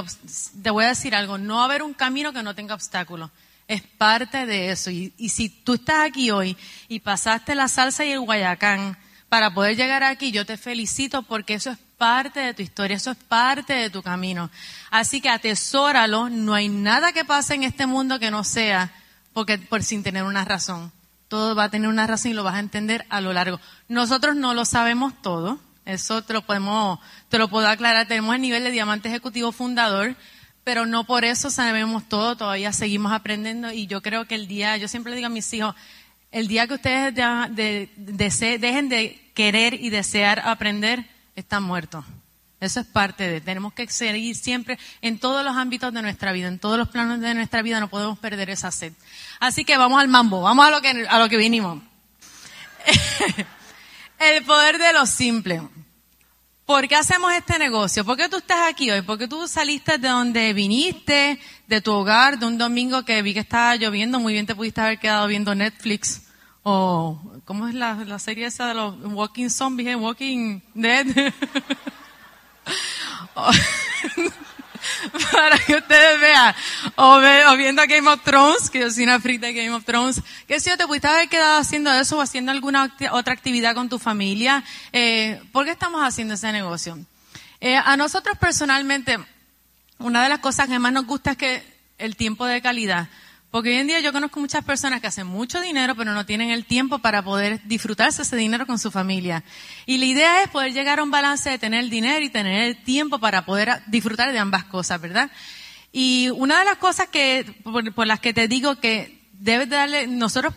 te 0.61 0.69
voy 0.69 0.85
a 0.85 0.89
decir 0.89 1.15
algo, 1.15 1.37
no 1.37 1.55
va 1.55 1.61
a 1.61 1.65
haber 1.65 1.81
un 1.81 1.93
camino 1.93 2.33
que 2.33 2.43
no 2.43 2.55
tenga 2.55 2.75
obstáculos. 2.75 3.31
Es 3.67 3.83
parte 3.83 4.45
de 4.45 4.71
eso. 4.71 4.91
Y, 4.91 5.13
y 5.17 5.29
si 5.29 5.49
tú 5.49 5.75
estás 5.75 6.07
aquí 6.07 6.29
hoy 6.31 6.57
y 6.87 6.99
pasaste 6.99 7.55
la 7.55 7.67
salsa 7.67 8.03
y 8.03 8.11
el 8.11 8.19
guayacán, 8.19 8.97
para 9.29 9.53
poder 9.53 9.77
llegar 9.77 10.03
aquí, 10.03 10.31
yo 10.31 10.45
te 10.45 10.57
felicito 10.57 11.21
porque 11.23 11.53
eso 11.53 11.69
es 11.69 11.77
parte 11.97 12.39
de 12.39 12.53
tu 12.53 12.61
historia, 12.61 12.97
eso 12.97 13.11
es 13.11 13.17
parte 13.17 13.73
de 13.73 13.89
tu 13.89 14.01
camino. 14.01 14.49
Así 14.89 15.21
que 15.21 15.29
atesóralo, 15.29 16.29
no 16.29 16.53
hay 16.55 16.67
nada 16.67 17.13
que 17.13 17.25
pase 17.25 17.53
en 17.53 17.63
este 17.63 17.85
mundo 17.85 18.19
que 18.19 18.31
no 18.31 18.43
sea 18.43 18.91
porque 19.33 19.57
por 19.57 19.83
sin 19.83 20.03
tener 20.03 20.23
una 20.23 20.45
razón. 20.45 20.91
Todo 21.27 21.55
va 21.55 21.65
a 21.65 21.69
tener 21.69 21.87
una 21.87 22.07
razón 22.07 22.31
y 22.31 22.33
lo 22.33 22.43
vas 22.43 22.55
a 22.55 22.59
entender 22.59 23.05
a 23.09 23.21
lo 23.21 23.33
largo. 23.33 23.59
Nosotros 23.87 24.35
no 24.35 24.55
lo 24.55 24.65
sabemos 24.65 25.13
todo, 25.21 25.59
eso 25.85 26.23
te 26.23 26.33
lo 26.33 26.41
podemos, 26.41 26.99
te 27.29 27.37
lo 27.37 27.49
puedo 27.49 27.67
aclarar, 27.67 28.07
tenemos 28.07 28.33
el 28.35 28.41
nivel 28.41 28.63
de 28.63 28.71
diamante 28.71 29.09
ejecutivo 29.09 29.51
fundador, 29.51 30.15
pero 30.63 30.85
no 30.85 31.03
por 31.03 31.25
eso 31.25 31.49
sabemos 31.49 32.07
todo, 32.09 32.35
todavía 32.35 32.73
seguimos 32.73 33.11
aprendiendo 33.11 33.71
y 33.71 33.87
yo 33.87 34.01
creo 34.01 34.25
que 34.25 34.35
el 34.35 34.47
día, 34.47 34.77
yo 34.77 34.87
siempre 34.87 35.11
le 35.11 35.17
digo 35.17 35.27
a 35.27 35.29
mis 35.29 35.51
hijos, 35.53 35.75
el 36.31 36.47
día 36.47 36.67
que 36.67 36.75
ustedes 36.75 37.15
dejen 37.15 38.89
de 38.89 39.31
querer 39.33 39.73
y 39.73 39.89
desear 39.89 40.41
aprender, 40.45 41.05
están 41.35 41.63
muertos. 41.63 42.05
Eso 42.59 42.81
es 42.81 42.85
parte 42.85 43.27
de, 43.27 43.39
tenemos 43.39 43.71
que 43.73 43.87
seguir 43.87 44.35
siempre 44.35 44.77
en 45.01 45.17
todos 45.17 45.45
los 45.45 45.55
ámbitos 45.55 45.93
de 45.93 46.01
nuestra 46.01 46.33
vida, 46.33 46.49
en 46.49 46.59
todos 46.59 46.77
los 46.77 46.89
planos 46.89 47.21
de 47.21 47.33
nuestra 47.33 47.61
vida, 47.61 47.79
no 47.79 47.89
podemos 47.89 48.19
perder 48.19 48.49
esa 48.49 48.69
sed. 48.69 48.91
Así 49.39 49.63
que 49.63 49.77
vamos 49.77 50.01
al 50.01 50.09
mambo, 50.09 50.41
vamos 50.41 50.67
a 50.67 50.71
lo 50.71 50.81
que, 50.81 51.07
a 51.09 51.19
lo 51.19 51.29
que 51.29 51.37
vinimos. 51.37 51.81
El 54.19 54.43
poder 54.43 54.77
de 54.77 54.91
lo 54.91 55.05
simple. 55.05 55.61
¿Por 56.69 56.87
qué 56.87 56.95
hacemos 56.97 57.33
este 57.33 57.57
negocio? 57.57 58.05
¿Por 58.05 58.15
qué 58.15 58.29
tú 58.29 58.37
estás 58.37 58.69
aquí 58.69 58.91
hoy? 58.91 59.01
¿Por 59.01 59.17
qué 59.17 59.27
tú 59.27 59.47
saliste 59.47 59.97
de 59.97 60.07
donde 60.07 60.53
viniste, 60.53 61.39
de 61.65 61.81
tu 61.81 61.91
hogar, 61.91 62.37
de 62.37 62.45
un 62.45 62.59
domingo 62.59 63.03
que 63.05 63.23
vi 63.23 63.33
que 63.33 63.39
estaba 63.39 63.75
lloviendo? 63.75 64.19
Muy 64.19 64.33
bien 64.33 64.45
te 64.45 64.53
pudiste 64.53 64.79
haber 64.79 64.99
quedado 64.99 65.25
viendo 65.25 65.55
Netflix. 65.55 66.27
O, 66.61 67.19
¿cómo 67.45 67.67
es 67.67 67.73
la, 67.73 68.19
serie 68.19 68.45
esa 68.45 68.67
de 68.67 68.75
los 68.75 68.93
Walking 69.03 69.49
Zombies, 69.49 69.95
Walking 69.95 70.59
Dead? 70.75 71.07
para 75.31 75.57
que 75.59 75.75
ustedes 75.75 76.19
vean, 76.19 76.55
o, 76.95 77.19
viendo 77.57 77.81
Game 77.87 78.09
of 78.09 78.23
Thrones, 78.23 78.69
que 78.69 78.79
yo 78.79 78.91
soy 78.91 79.03
una 79.03 79.19
frita 79.19 79.47
de 79.47 79.53
Game 79.53 79.71
of 79.71 79.85
Thrones, 79.85 80.21
que 80.47 80.59
si 80.59 80.69
yo 80.69 80.77
te 80.77 80.87
pudiste 80.87 81.07
haber 81.07 81.29
quedado 81.29 81.59
haciendo 81.59 81.91
eso 81.93 82.17
o 82.17 82.21
haciendo 82.21 82.51
alguna 82.51 82.95
otra 83.11 83.33
actividad 83.33 83.75
con 83.75 83.89
tu 83.89 83.99
familia, 83.99 84.63
eh, 84.93 85.41
¿por 85.51 85.65
qué 85.65 85.71
estamos 85.71 86.01
haciendo 86.01 86.33
ese 86.33 86.51
negocio? 86.51 86.97
Eh, 87.61 87.75
a 87.75 87.97
nosotros 87.97 88.37
personalmente, 88.37 89.17
una 89.97 90.23
de 90.23 90.29
las 90.29 90.39
cosas 90.39 90.67
que 90.67 90.79
más 90.79 90.93
nos 90.93 91.05
gusta 91.05 91.31
es 91.31 91.37
que 91.37 91.79
el 91.97 92.15
tiempo 92.15 92.45
de 92.45 92.61
calidad. 92.61 93.09
Porque 93.51 93.69
hoy 93.69 93.75
en 93.77 93.87
día 93.87 93.99
yo 93.99 94.13
conozco 94.13 94.39
muchas 94.39 94.63
personas 94.63 95.01
que 95.01 95.07
hacen 95.07 95.25
mucho 95.25 95.59
dinero, 95.59 95.95
pero 95.95 96.13
no 96.13 96.25
tienen 96.25 96.51
el 96.51 96.65
tiempo 96.65 96.99
para 96.99 97.23
poder 97.23 97.61
disfrutarse 97.65 98.21
ese 98.21 98.35
dinero 98.35 98.67
con 98.67 98.77
su 98.77 98.91
familia. 98.91 99.43
Y 99.87 99.97
la 99.97 100.05
idea 100.05 100.43
es 100.43 100.49
poder 100.49 100.71
llegar 100.71 100.99
a 100.99 101.03
un 101.03 101.09
balance 101.09 101.49
de 101.49 101.57
tener 101.57 101.79
el 101.79 101.89
dinero 101.89 102.23
y 102.23 102.29
tener 102.29 102.61
el 102.61 102.83
tiempo 102.83 103.17
para 103.17 103.45
poder 103.45 103.81
disfrutar 103.87 104.31
de 104.31 104.37
ambas 104.37 104.65
cosas, 104.65 105.01
¿verdad? 105.01 105.31
Y 105.91 106.29
una 106.35 106.59
de 106.59 106.65
las 106.65 106.77
cosas 106.77 107.07
que, 107.07 107.55
por, 107.63 108.05
las 108.05 108.19
que 108.19 108.35
te 108.35 108.47
digo 108.47 108.75
que 108.75 109.27
debes 109.33 109.67
darle, 109.67 110.05
nosotros 110.05 110.53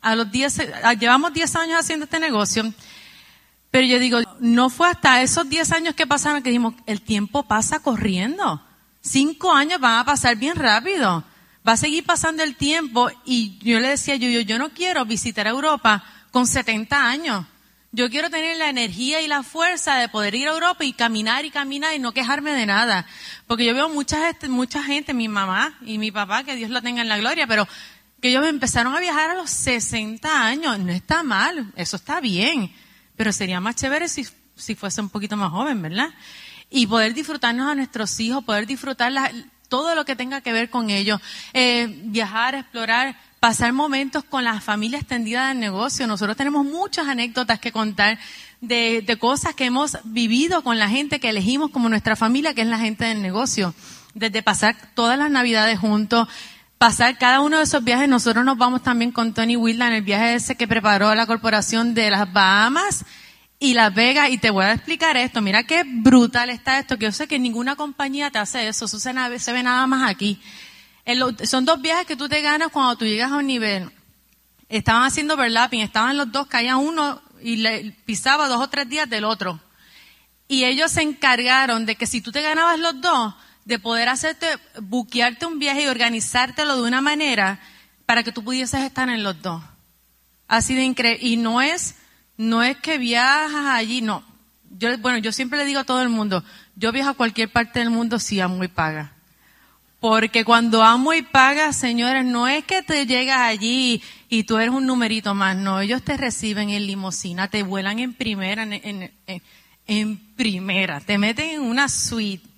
a 0.00 0.16
los 0.16 0.30
10, 0.30 0.62
llevamos 0.98 1.34
10 1.34 1.56
años 1.56 1.80
haciendo 1.80 2.04
este 2.04 2.20
negocio, 2.20 2.72
pero 3.70 3.86
yo 3.86 3.98
digo, 3.98 4.18
no 4.40 4.70
fue 4.70 4.88
hasta 4.88 5.20
esos 5.20 5.46
10 5.46 5.72
años 5.72 5.94
que 5.94 6.06
pasaron 6.06 6.42
que 6.42 6.48
dijimos, 6.48 6.74
el 6.86 7.02
tiempo 7.02 7.42
pasa 7.42 7.80
corriendo. 7.80 8.62
Cinco 9.02 9.52
años 9.52 9.78
van 9.78 9.98
a 9.98 10.04
pasar 10.04 10.36
bien 10.36 10.56
rápido. 10.56 11.24
Va 11.66 11.72
a 11.72 11.76
seguir 11.76 12.04
pasando 12.04 12.42
el 12.42 12.56
tiempo 12.56 13.10
y 13.24 13.58
yo 13.58 13.80
le 13.80 13.88
decía 13.88 14.14
a 14.14 14.16
Yuyo, 14.16 14.40
yo 14.40 14.58
no 14.58 14.70
quiero 14.70 15.04
visitar 15.04 15.46
Europa 15.46 16.04
con 16.30 16.46
70 16.46 17.08
años. 17.08 17.46
Yo 17.92 18.08
quiero 18.08 18.30
tener 18.30 18.56
la 18.56 18.70
energía 18.70 19.20
y 19.20 19.26
la 19.26 19.42
fuerza 19.42 19.96
de 19.96 20.08
poder 20.08 20.34
ir 20.36 20.48
a 20.48 20.52
Europa 20.52 20.84
y 20.84 20.92
caminar 20.92 21.44
y 21.44 21.50
caminar 21.50 21.94
y 21.94 21.98
no 21.98 22.12
quejarme 22.12 22.52
de 22.52 22.64
nada. 22.64 23.04
Porque 23.46 23.64
yo 23.64 23.74
veo 23.74 23.88
mucha 23.88 24.24
gente, 24.24 24.48
mucha 24.48 24.82
gente, 24.82 25.12
mi 25.12 25.28
mamá 25.28 25.76
y 25.84 25.98
mi 25.98 26.12
papá, 26.12 26.44
que 26.44 26.54
Dios 26.54 26.70
lo 26.70 26.80
tenga 26.82 27.02
en 27.02 27.08
la 27.08 27.18
gloria, 27.18 27.48
pero 27.48 27.66
que 28.22 28.28
ellos 28.28 28.46
empezaron 28.46 28.94
a 28.94 29.00
viajar 29.00 29.30
a 29.30 29.34
los 29.34 29.50
60 29.50 30.46
años. 30.46 30.78
No 30.78 30.92
está 30.92 31.24
mal, 31.24 31.72
eso 31.74 31.96
está 31.96 32.20
bien. 32.20 32.72
Pero 33.16 33.32
sería 33.32 33.60
más 33.60 33.74
chévere 33.74 34.08
si, 34.08 34.24
si 34.54 34.76
fuese 34.76 35.00
un 35.00 35.10
poquito 35.10 35.36
más 35.36 35.50
joven, 35.50 35.82
¿verdad? 35.82 36.10
Y 36.70 36.86
poder 36.86 37.12
disfrutarnos 37.12 37.68
a 37.68 37.74
nuestros 37.74 38.18
hijos, 38.20 38.44
poder 38.44 38.66
disfrutar 38.66 39.12
todo 39.70 39.94
lo 39.94 40.04
que 40.04 40.16
tenga 40.16 40.42
que 40.42 40.52
ver 40.52 40.68
con 40.68 40.90
ellos. 40.90 41.18
Eh, 41.54 41.86
viajar, 42.04 42.54
explorar 42.54 43.16
pasar 43.40 43.72
momentos 43.72 44.22
con 44.22 44.44
la 44.44 44.60
familia 44.60 44.98
extendida 44.98 45.48
del 45.48 45.58
negocio. 45.58 46.06
Nosotros 46.06 46.36
tenemos 46.36 46.64
muchas 46.66 47.08
anécdotas 47.08 47.58
que 47.58 47.72
contar 47.72 48.18
de, 48.60 49.02
de, 49.04 49.16
cosas 49.16 49.54
que 49.54 49.64
hemos 49.64 49.96
vivido 50.04 50.62
con 50.62 50.78
la 50.78 50.90
gente 50.90 51.20
que 51.20 51.30
elegimos 51.30 51.70
como 51.70 51.88
nuestra 51.88 52.16
familia, 52.16 52.52
que 52.52 52.60
es 52.60 52.66
la 52.66 52.78
gente 52.78 53.06
del 53.06 53.22
negocio. 53.22 53.74
Desde 54.12 54.42
pasar 54.42 54.76
todas 54.94 55.18
las 55.18 55.30
navidades 55.30 55.78
juntos, 55.78 56.28
pasar 56.76 57.16
cada 57.16 57.40
uno 57.40 57.56
de 57.56 57.62
esos 57.62 57.82
viajes. 57.82 58.10
Nosotros 58.10 58.44
nos 58.44 58.58
vamos 58.58 58.82
también 58.82 59.10
con 59.10 59.32
Tony 59.32 59.56
Wilda 59.56 59.86
en 59.86 59.94
el 59.94 60.02
viaje 60.02 60.34
ese 60.34 60.56
que 60.56 60.68
preparó 60.68 61.14
la 61.14 61.26
corporación 61.26 61.94
de 61.94 62.10
las 62.10 62.30
Bahamas 62.30 63.06
y 63.60 63.74
Las 63.74 63.94
Vegas. 63.94 64.30
Y 64.30 64.38
te 64.38 64.50
voy 64.50 64.64
a 64.64 64.72
explicar 64.72 65.16
esto. 65.16 65.40
Mira 65.40 65.62
qué 65.62 65.84
brutal 65.86 66.50
está 66.50 66.80
esto, 66.80 66.98
que 66.98 67.04
yo 67.04 67.12
sé 67.12 67.28
que 67.28 67.38
ninguna 67.38 67.76
compañía 67.76 68.32
te 68.32 68.40
hace 68.40 68.66
eso. 68.66 68.86
Eso 68.86 68.98
se, 68.98 69.38
se 69.38 69.52
ve 69.52 69.62
nada 69.62 69.86
más 69.86 70.10
aquí 70.10 70.40
son 71.44 71.64
dos 71.64 71.80
viajes 71.80 72.06
que 72.06 72.16
tú 72.16 72.28
te 72.28 72.40
ganas 72.42 72.70
cuando 72.70 72.96
tú 72.96 73.04
llegas 73.04 73.32
a 73.32 73.36
un 73.36 73.46
nivel. 73.46 73.90
Estaban 74.68 75.04
haciendo 75.04 75.34
overlapping, 75.34 75.80
estaban 75.80 76.16
los 76.16 76.30
dos, 76.30 76.46
caía 76.46 76.76
uno 76.76 77.20
y 77.42 77.56
le 77.56 77.92
pisaba 78.04 78.48
dos 78.48 78.60
o 78.60 78.68
tres 78.68 78.88
días 78.88 79.08
del 79.08 79.24
otro. 79.24 79.60
Y 80.46 80.64
ellos 80.64 80.92
se 80.92 81.02
encargaron 81.02 81.86
de 81.86 81.96
que 81.96 82.06
si 82.06 82.20
tú 82.20 82.32
te 82.32 82.42
ganabas 82.42 82.78
los 82.78 83.00
dos, 83.00 83.34
de 83.64 83.78
poder 83.78 84.08
hacerte, 84.08 84.46
buquearte 84.80 85.46
un 85.46 85.58
viaje 85.58 85.82
y 85.82 85.86
organizártelo 85.86 86.76
de 86.76 86.82
una 86.82 87.00
manera 87.00 87.60
para 88.06 88.22
que 88.22 88.32
tú 88.32 88.42
pudieses 88.42 88.82
estar 88.82 89.08
en 89.08 89.22
los 89.22 89.40
dos. 89.42 89.62
Así 90.48 90.74
de 90.74 90.82
increíble. 90.82 91.26
Y 91.26 91.36
no 91.36 91.60
es, 91.60 91.96
no 92.40 92.62
es 92.62 92.78
que 92.78 92.96
viajas 92.96 93.66
allí, 93.66 94.00
no. 94.00 94.24
Yo, 94.70 94.96
bueno, 94.98 95.18
yo 95.18 95.30
siempre 95.30 95.58
le 95.58 95.66
digo 95.66 95.80
a 95.80 95.84
todo 95.84 96.00
el 96.00 96.08
mundo, 96.08 96.42
yo 96.74 96.90
viajo 96.90 97.10
a 97.10 97.14
cualquier 97.14 97.50
parte 97.50 97.80
del 97.80 97.90
mundo 97.90 98.18
si 98.18 98.40
amo 98.40 98.64
y 98.64 98.68
paga. 98.68 99.12
Porque 100.00 100.42
cuando 100.42 100.82
amo 100.82 101.12
y 101.12 101.20
pagas, 101.20 101.76
señores, 101.76 102.24
no 102.24 102.48
es 102.48 102.64
que 102.64 102.82
te 102.82 103.04
llegas 103.04 103.40
allí 103.40 104.02
y 104.30 104.44
tú 104.44 104.56
eres 104.56 104.70
un 104.70 104.86
numerito 104.86 105.34
más, 105.34 105.54
no, 105.54 105.80
ellos 105.80 106.02
te 106.02 106.16
reciben 106.16 106.70
en 106.70 106.86
limosina, 106.86 107.48
te 107.48 107.62
vuelan 107.62 107.98
en 107.98 108.14
primera, 108.14 108.62
en, 108.62 109.12
en, 109.86 110.34
primera, 110.34 111.00
te 111.00 111.18
meten 111.18 111.50
en 111.50 111.60
una 111.60 111.90
suite. 111.90 112.48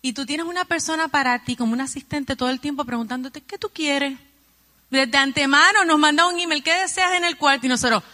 Y 0.00 0.12
tú 0.12 0.26
tienes 0.26 0.46
una 0.46 0.64
persona 0.64 1.08
para 1.08 1.40
ti, 1.40 1.56
como 1.56 1.72
un 1.72 1.80
asistente 1.80 2.36
todo 2.36 2.50
el 2.50 2.60
tiempo 2.60 2.84
preguntándote, 2.84 3.40
¿qué 3.40 3.58
tú 3.58 3.68
quieres? 3.70 4.16
Desde 4.90 5.18
antemano 5.18 5.84
nos 5.84 5.98
manda 5.98 6.28
un 6.28 6.38
email, 6.38 6.62
¿qué 6.62 6.72
deseas 6.82 7.14
en 7.14 7.24
el 7.24 7.36
cuarto? 7.36 7.66
Y 7.66 7.68
nosotros, 7.68 8.04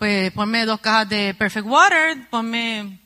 pues 0.00 0.32
ponme 0.32 0.66
dos 0.66 0.80
cajas 0.80 1.08
de 1.08 1.32
Perfect 1.34 1.66
Water, 1.68 2.28
ponme 2.28 2.98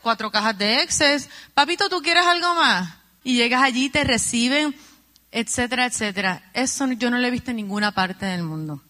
cuatro 0.00 0.30
cajas 0.30 0.56
de 0.56 0.82
Excess. 0.82 1.28
Papito, 1.54 1.88
¿tú 1.88 2.00
quieres 2.00 2.24
algo 2.24 2.54
más? 2.54 3.04
y 3.24 3.36
llegas 3.36 3.62
allí, 3.62 3.88
te 3.88 4.04
reciben, 4.04 4.76
etcétera, 5.32 5.86
etcétera. 5.86 6.42
Eso 6.52 6.86
yo 6.92 7.10
no 7.10 7.18
lo 7.18 7.26
he 7.26 7.30
visto 7.30 7.50
en 7.50 7.56
ninguna 7.56 7.92
parte 7.92 8.26
del 8.26 8.42
mundo. 8.42 8.82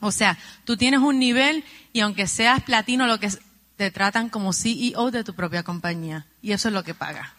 O 0.00 0.10
sea, 0.10 0.38
tú 0.64 0.76
tienes 0.76 1.00
un 1.00 1.18
nivel 1.18 1.64
y 1.92 2.00
aunque 2.00 2.26
seas 2.26 2.62
platino, 2.62 3.06
lo 3.06 3.20
que 3.20 3.30
te 3.76 3.90
tratan 3.90 4.30
como 4.30 4.52
CEO 4.52 5.10
de 5.10 5.22
tu 5.22 5.34
propia 5.34 5.62
compañía. 5.62 6.26
Y 6.40 6.52
eso 6.52 6.68
es 6.68 6.74
lo 6.74 6.82
que 6.82 6.94
paga. 6.94 7.34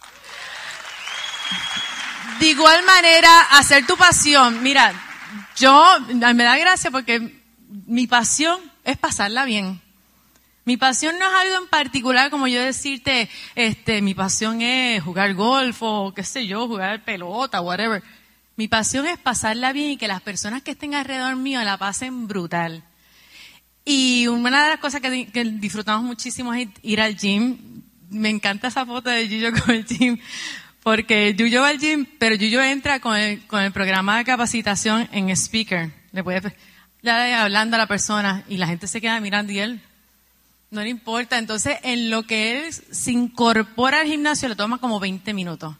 De 2.38 2.46
igual 2.46 2.84
manera, 2.84 3.42
hacer 3.50 3.86
tu 3.86 3.96
pasión. 3.96 4.62
Mira, 4.62 4.94
yo 5.56 5.84
me 6.14 6.44
da 6.44 6.56
gracia 6.56 6.90
porque 6.90 7.42
mi 7.86 8.06
pasión 8.06 8.69
es 8.84 8.96
pasarla 8.96 9.44
bien. 9.44 9.80
Mi 10.64 10.76
pasión 10.76 11.18
no 11.18 11.26
es 11.26 11.34
algo 11.34 11.64
en 11.64 11.68
particular 11.68 12.30
como 12.30 12.46
yo 12.46 12.62
decirte, 12.62 13.28
este, 13.54 14.02
mi 14.02 14.14
pasión 14.14 14.62
es 14.62 15.02
jugar 15.02 15.34
golf 15.34 15.78
o 15.80 16.12
qué 16.14 16.22
sé 16.22 16.46
yo, 16.46 16.68
jugar 16.68 17.04
pelota, 17.04 17.60
whatever. 17.60 18.02
Mi 18.56 18.68
pasión 18.68 19.06
es 19.06 19.18
pasarla 19.18 19.72
bien 19.72 19.92
y 19.92 19.96
que 19.96 20.06
las 20.06 20.20
personas 20.20 20.62
que 20.62 20.72
estén 20.72 20.94
alrededor 20.94 21.34
mío 21.36 21.62
la 21.62 21.78
pasen 21.78 22.28
brutal. 22.28 22.84
Y 23.84 24.26
una 24.26 24.62
de 24.62 24.68
las 24.70 24.78
cosas 24.78 25.00
que, 25.00 25.44
disfrutamos 25.58 26.04
muchísimo 26.04 26.52
es 26.52 26.68
ir 26.82 27.00
al 27.00 27.16
gym. 27.16 27.82
Me 28.10 28.28
encanta 28.28 28.68
esa 28.68 28.84
foto 28.84 29.08
de 29.08 29.28
Yuyo 29.28 29.50
con 29.64 29.74
el 29.74 29.86
gym, 29.86 30.18
porque 30.82 31.34
Yuyo 31.34 31.62
va 31.62 31.68
al 31.68 31.78
gym, 31.78 32.06
pero 32.18 32.34
Yuyo 32.34 32.62
entra 32.62 33.00
con 33.00 33.16
el, 33.16 33.46
con 33.46 33.62
el 33.62 33.72
programa 33.72 34.18
de 34.18 34.24
capacitación 34.24 35.08
en 35.10 35.30
speaker. 35.30 35.90
Le 36.12 36.22
puede, 36.22 36.54
le 37.02 37.34
hablando 37.34 37.76
a 37.76 37.78
la 37.78 37.86
persona 37.86 38.44
y 38.48 38.56
la 38.56 38.66
gente 38.66 38.86
se 38.86 39.00
queda 39.00 39.20
mirando 39.20 39.52
y 39.52 39.58
él 39.58 39.80
no 40.70 40.82
le 40.82 40.88
importa. 40.88 41.38
Entonces, 41.38 41.78
en 41.82 42.10
lo 42.10 42.24
que 42.24 42.66
él 42.66 42.72
se 42.72 43.12
incorpora 43.12 44.00
al 44.00 44.06
gimnasio, 44.06 44.48
le 44.48 44.56
toma 44.56 44.78
como 44.78 45.00
20 45.00 45.34
minutos. 45.34 45.74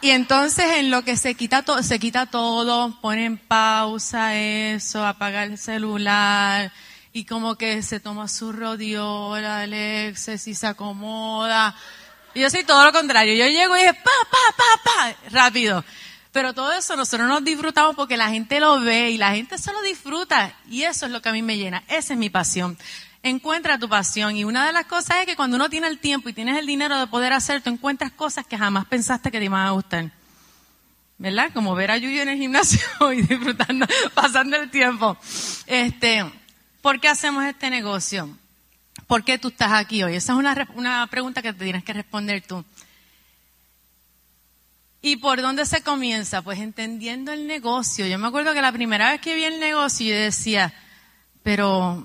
Y 0.00 0.10
entonces, 0.10 0.64
en 0.76 0.90
lo 0.90 1.02
que 1.02 1.16
se 1.16 1.34
quita, 1.34 1.62
todo, 1.62 1.82
se 1.82 1.98
quita 1.98 2.26
todo, 2.26 3.00
pone 3.00 3.24
en 3.24 3.38
pausa 3.38 4.36
eso, 4.36 5.04
apaga 5.04 5.44
el 5.44 5.58
celular, 5.58 6.70
y 7.12 7.24
como 7.24 7.56
que 7.56 7.82
se 7.82 7.98
toma 7.98 8.28
su 8.28 8.52
rodiola, 8.52 9.62
Alexis, 9.62 10.46
y 10.48 10.54
se 10.54 10.66
acomoda. 10.66 11.74
Y 12.34 12.40
yo 12.40 12.50
soy 12.50 12.64
todo 12.64 12.84
lo 12.84 12.92
contrario. 12.92 13.34
Yo 13.34 13.46
llego 13.46 13.74
y 13.74 13.80
dije, 13.80 13.94
pa, 13.94 14.10
pa, 14.30 14.54
pa, 14.56 14.82
pa, 14.84 15.16
rápido. 15.30 15.82
Pero 16.36 16.52
todo 16.52 16.70
eso 16.74 16.96
nosotros 16.96 17.26
nos 17.26 17.42
disfrutamos 17.42 17.96
porque 17.96 18.18
la 18.18 18.28
gente 18.28 18.60
lo 18.60 18.78
ve 18.78 19.10
y 19.10 19.16
la 19.16 19.34
gente 19.34 19.56
solo 19.56 19.80
disfruta. 19.80 20.54
Y 20.68 20.82
eso 20.82 21.06
es 21.06 21.12
lo 21.12 21.22
que 21.22 21.30
a 21.30 21.32
mí 21.32 21.40
me 21.40 21.56
llena. 21.56 21.82
Esa 21.88 22.12
es 22.12 22.18
mi 22.18 22.28
pasión. 22.28 22.76
Encuentra 23.22 23.78
tu 23.78 23.88
pasión. 23.88 24.36
Y 24.36 24.44
una 24.44 24.66
de 24.66 24.74
las 24.74 24.84
cosas 24.84 25.20
es 25.20 25.24
que 25.24 25.34
cuando 25.34 25.56
uno 25.56 25.70
tiene 25.70 25.86
el 25.86 25.98
tiempo 25.98 26.28
y 26.28 26.34
tienes 26.34 26.58
el 26.58 26.66
dinero 26.66 27.00
de 27.00 27.06
poder 27.06 27.32
hacer, 27.32 27.62
tú 27.62 27.70
encuentras 27.70 28.12
cosas 28.12 28.46
que 28.46 28.58
jamás 28.58 28.84
pensaste 28.84 29.30
que 29.30 29.38
te 29.38 29.46
iban 29.46 29.66
a 29.66 29.70
gustar. 29.70 30.12
¿Verdad? 31.16 31.52
Como 31.54 31.74
ver 31.74 31.90
a 31.90 31.96
Yuyo 31.96 32.20
en 32.20 32.28
el 32.28 32.36
gimnasio 32.36 32.80
y 33.14 33.22
disfrutando, 33.22 33.86
pasando 34.12 34.58
el 34.58 34.70
tiempo. 34.70 35.16
Este, 35.64 36.22
¿por 36.82 37.00
qué 37.00 37.08
hacemos 37.08 37.46
este 37.46 37.70
negocio? 37.70 38.28
¿Por 39.06 39.24
qué 39.24 39.38
tú 39.38 39.48
estás 39.48 39.72
aquí 39.72 40.02
hoy? 40.02 40.16
Esa 40.16 40.34
es 40.34 40.38
una, 40.38 40.68
una 40.74 41.06
pregunta 41.06 41.40
que 41.40 41.54
te 41.54 41.64
tienes 41.64 41.82
que 41.82 41.94
responder 41.94 42.42
tú. 42.42 42.62
¿Y 45.06 45.14
por 45.14 45.40
dónde 45.40 45.64
se 45.66 45.82
comienza? 45.82 46.42
Pues 46.42 46.58
entendiendo 46.58 47.32
el 47.32 47.46
negocio. 47.46 48.08
Yo 48.08 48.18
me 48.18 48.26
acuerdo 48.26 48.52
que 48.54 48.60
la 48.60 48.72
primera 48.72 49.12
vez 49.12 49.20
que 49.20 49.36
vi 49.36 49.44
el 49.44 49.60
negocio 49.60 50.04
yo 50.08 50.20
decía, 50.20 50.74
pero, 51.44 52.04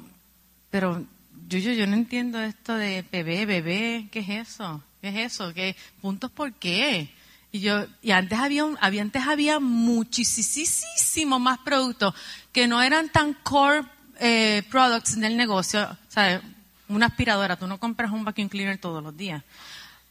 pero, 0.69 1.03
yo, 1.47 1.57
yo, 1.57 1.71
yo 1.71 1.87
no 1.87 1.95
entiendo 1.95 2.39
esto 2.39 2.75
de 2.75 3.03
bebé, 3.11 3.47
bebé, 3.47 4.07
¿qué 4.11 4.19
es 4.19 4.29
eso? 4.29 4.83
¿Qué 5.01 5.09
es 5.09 5.33
eso? 5.33 5.51
¿Qué 5.51 5.75
puntos 5.99 6.29
por 6.29 6.53
qué? 6.53 7.09
Y 7.51 7.61
yo, 7.61 7.87
y 8.03 8.11
antes 8.11 8.37
había, 8.37 8.65
había 8.79 9.01
antes 9.01 9.25
había 9.25 9.59
muchísimo 9.59 11.39
más 11.39 11.57
productos 11.57 12.13
que 12.51 12.67
no 12.67 12.83
eran 12.83 13.09
tan 13.09 13.33
core 13.33 13.81
eh, 14.19 14.61
products 14.69 15.19
del 15.19 15.37
negocio. 15.37 15.85
O 15.89 16.11
sea, 16.11 16.39
una 16.87 17.07
aspiradora, 17.07 17.55
tú 17.55 17.65
no 17.65 17.79
compras 17.79 18.11
un 18.11 18.25
vacuum 18.25 18.47
cleaner 18.47 18.77
todos 18.77 19.01
los 19.01 19.17
días. 19.17 19.43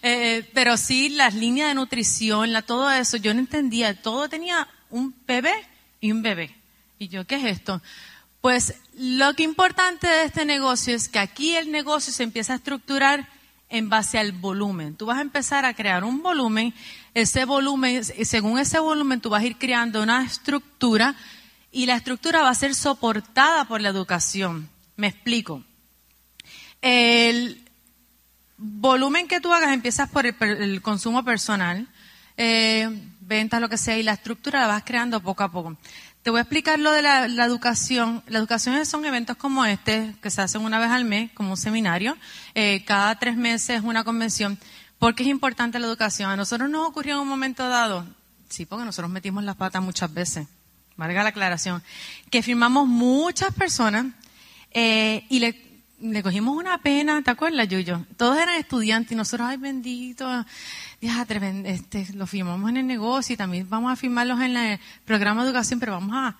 Eh, 0.03 0.49
pero 0.55 0.77
sí, 0.77 1.11
las 1.11 1.35
líneas 1.35 1.69
de 1.69 1.75
nutrición, 1.75 2.53
la, 2.53 2.63
todo 2.63 2.91
eso, 2.91 3.17
yo 3.17 3.35
no 3.35 3.41
entendía. 3.41 4.01
Todo 4.01 4.29
tenía 4.29 4.69
un 4.91 5.15
bebé 5.27 5.55
y 6.01 6.13
un 6.13 6.23
bebé. 6.23 6.55
Y 6.99 7.09
yo, 7.09 7.27
¿qué 7.27 7.37
es 7.37 7.45
esto? 7.45 7.83
Pues 8.41 8.75
lo 8.95 9.35
que 9.35 9.43
importante 9.43 10.07
de 10.07 10.25
este 10.25 10.45
negocio 10.45 10.95
es 10.95 11.09
que 11.09 11.19
aquí 11.19 11.57
el 11.57 11.71
negocio 11.71 12.13
se 12.13 12.23
empieza 12.23 12.55
a 12.55 12.57
estructurar 12.57 13.29
en 13.69 13.89
base 13.89 14.19
al 14.19 14.33
volumen. 14.33 14.97
Tú 14.97 15.07
vas 15.07 15.19
a 15.19 15.23
empezar 15.23 15.65
a 15.65 15.75
crear 15.75 16.05
un 16.05 16.23
volumen, 16.23 16.75
ese 17.15 17.45
volumen, 17.45 18.05
según 18.05 18.59
ese 18.59 18.79
volumen 18.79 19.21
tú 19.21 19.31
vas 19.31 19.43
a 19.43 19.47
ir 19.47 19.59
creando 19.59 20.03
una 20.03 20.25
estructura 20.25 21.15
y 21.71 21.87
la 21.87 21.97
estructura 21.97 22.43
va 22.43 22.51
a 22.51 22.55
ser 22.55 22.75
soportada 22.75 23.67
por 23.67 23.81
la 23.81 23.91
educación. 23.91 24.69
Me 24.97 25.07
explico. 25.07 25.63
El, 26.83 27.70
volumen 28.61 29.27
que 29.27 29.41
tú 29.41 29.53
hagas 29.53 29.73
empiezas 29.73 30.09
por 30.11 30.27
el, 30.27 30.83
consumo 30.83 31.25
personal, 31.25 31.89
eh, 32.37 32.89
ventas, 33.21 33.61
lo 33.61 33.69
que 33.69 33.79
sea, 33.79 33.99
y 33.99 34.03
la 34.03 34.13
estructura 34.13 34.61
la 34.61 34.67
vas 34.67 34.85
creando 34.85 35.21
poco 35.21 35.43
a 35.43 35.51
poco. 35.51 35.77
Te 36.23 36.31
voy 36.31 36.39
a 36.39 36.43
explicar 36.43 36.79
lo 36.79 36.93
de 36.93 37.01
la, 37.01 37.25
educación. 37.25 38.23
La 38.27 38.39
educación 38.39 38.85
son 38.85 39.05
eventos 39.07 39.39
como 39.39 39.65
este, 39.65 40.15
que 40.23 40.31
se 40.31 40.43
hacen 40.43 40.63
una 40.63 40.79
vez 40.79 40.91
al 40.91 41.07
mes, 41.07 41.33
como 41.33 41.53
un 41.53 41.57
seminario. 41.57 42.17
Eh, 42.55 42.85
cada 42.87 43.19
tres 43.19 43.37
meses 43.37 43.81
una 43.83 44.05
convención. 44.05 44.59
¿Por 44.99 45.15
qué 45.15 45.23
es 45.23 45.31
importante 45.31 45.79
la 45.79 45.87
educación? 45.87 46.31
A 46.31 46.37
nosotros 46.37 46.69
nos 46.69 46.87
ocurrió 46.87 47.15
en 47.15 47.21
un 47.21 47.29
momento 47.29 47.67
dado, 47.69 48.07
Sí, 48.51 48.67
porque 48.67 48.85
nosotros 48.85 49.11
metimos 49.11 49.45
las 49.45 49.55
patas 49.55 49.81
muchas 49.81 50.13
veces. 50.13 50.49
Valga 50.97 51.23
la 51.23 51.29
aclaración. 51.29 51.83
Que 52.31 52.43
firmamos 52.43 52.89
muchas 52.89 53.55
personas 53.55 54.07
eh, 54.73 55.25
y 55.31 55.39
le, 55.39 55.70
le 56.01 56.23
cogimos 56.23 56.57
una 56.57 56.79
pena, 56.79 57.23
¿te 57.23 57.31
acuerdas, 57.31 57.69
Yuyo? 57.69 58.05
Todos 58.17 58.39
eran 58.39 58.57
estudiantes 58.57 59.13
y 59.13 59.15
nosotros, 59.15 59.49
ay, 59.49 59.59
bendito, 59.59 60.27
ya, 61.01 61.27
este, 61.65 62.07
lo 62.15 62.27
firmamos 62.27 62.71
en 62.71 62.79
el 62.79 62.87
negocio 62.87 63.35
y 63.35 63.37
también 63.37 63.69
vamos 63.69 63.93
a 63.93 63.97
firmarlos 63.97 64.41
en 64.41 64.57
el 64.57 64.81
programa 65.05 65.43
de 65.43 65.49
educación, 65.49 65.81
pero 65.81 65.93
vamos 65.93 66.15
a... 66.15 66.37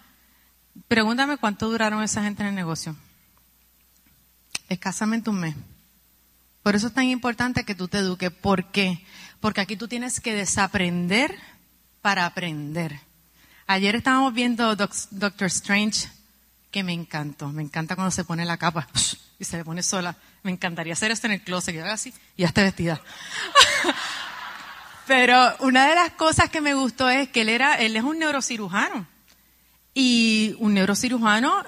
Pregúntame 0.89 1.37
cuánto 1.37 1.69
duraron 1.71 2.03
esa 2.03 2.23
gente 2.23 2.43
en 2.43 2.51
el 2.51 2.55
negocio. 2.55 2.97
Escasamente 4.69 5.29
un 5.29 5.41
mes. 5.41 5.55
Por 6.63 6.75
eso 6.75 6.87
es 6.87 6.95
tan 6.95 7.05
importante 7.05 7.65
que 7.65 7.75
tú 7.75 7.89
te 7.89 7.99
eduques. 7.99 8.31
¿Por 8.31 8.71
qué? 8.71 9.05
Porque 9.41 9.61
aquí 9.61 9.77
tú 9.77 9.89
tienes 9.89 10.21
que 10.21 10.35
desaprender 10.35 11.37
para 12.01 12.25
aprender. 12.25 13.01
Ayer 13.67 13.97
estábamos 13.97 14.33
viendo 14.33 14.77
Doctor 14.77 15.47
Strange, 15.47 16.09
que 16.71 16.85
me 16.85 16.93
encantó. 16.93 17.49
Me 17.49 17.63
encanta 17.63 17.95
cuando 17.95 18.11
se 18.11 18.25
pone 18.25 18.45
la 18.45 18.57
capa 18.57 18.87
y 19.41 19.45
se 19.45 19.57
le 19.57 19.65
pone 19.65 19.83
sola. 19.83 20.15
Me 20.45 20.53
encantaría 20.53 20.93
hacer 20.93 21.11
esto 21.11 21.27
en 21.27 21.33
el 21.33 21.43
closet, 21.43 21.75
que 21.75 21.81
haga 21.81 21.95
así 21.95 22.15
y 22.37 22.43
ya 22.43 22.49
esté 22.49 22.63
vestida. 22.63 23.01
Pero 25.07 25.57
una 25.61 25.89
de 25.89 25.97
las 25.97 26.11
cosas 26.13 26.51
que 26.51 26.61
me 26.61 26.75
gustó 26.75 27.09
es 27.09 27.31
que 27.31 27.41
él 27.41 27.49
era, 27.49 27.75
él 27.75 27.97
es 27.97 28.05
un 28.05 28.21
neurocirujano. 28.21 29.09
Y 29.93 30.55
un 30.61 30.75
neurocirujano 30.75 31.65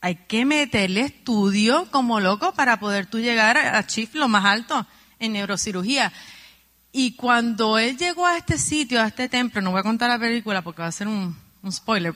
hay 0.00 0.14
que 0.14 0.46
meterle 0.46 1.02
estudio 1.02 1.90
como 1.90 2.20
loco 2.20 2.54
para 2.54 2.78
poder 2.78 3.06
tú 3.06 3.18
llegar 3.18 3.58
a 3.58 3.86
Chief 3.86 4.14
lo 4.14 4.28
más 4.28 4.44
alto 4.44 4.86
en 5.18 5.32
neurocirugía. 5.32 6.12
Y 6.92 7.12
cuando 7.12 7.78
él 7.78 7.98
llegó 7.98 8.24
a 8.26 8.38
este 8.38 8.56
sitio, 8.56 9.02
a 9.02 9.08
este 9.08 9.28
templo, 9.28 9.60
no 9.60 9.72
voy 9.72 9.80
a 9.80 9.82
contar 9.82 10.08
la 10.08 10.18
película 10.18 10.62
porque 10.62 10.82
va 10.82 10.88
a 10.88 10.92
ser 10.92 11.08
un, 11.08 11.36
spoiler, 11.70 12.14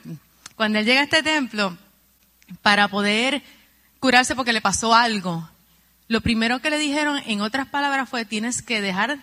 cuando 0.55 0.79
él 0.79 0.85
llega 0.85 1.01
a 1.01 1.03
este 1.03 1.21
templo, 1.21 1.77
para 2.61 2.87
poder 2.87 3.43
curarse 4.01 4.35
porque 4.35 4.51
le 4.51 4.61
pasó 4.61 4.93
algo, 4.93 5.47
lo 6.09 6.19
primero 6.19 6.59
que 6.59 6.69
le 6.69 6.77
dijeron, 6.77 7.21
en 7.25 7.39
otras 7.39 7.67
palabras, 7.67 8.09
fue 8.09 8.25
tienes 8.25 8.61
que 8.61 8.81
dejar 8.81 9.19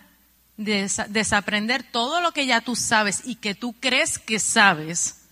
de 0.57 0.91
desaprender 1.09 1.83
todo 1.83 2.23
lo 2.23 2.33
que 2.33 2.47
ya 2.47 2.63
tú 2.63 2.77
sabes 2.77 3.23
y 3.27 3.35
que 3.35 3.55
tú 3.55 3.75
crees 3.79 4.19
que 4.19 4.39
sabes 4.39 5.23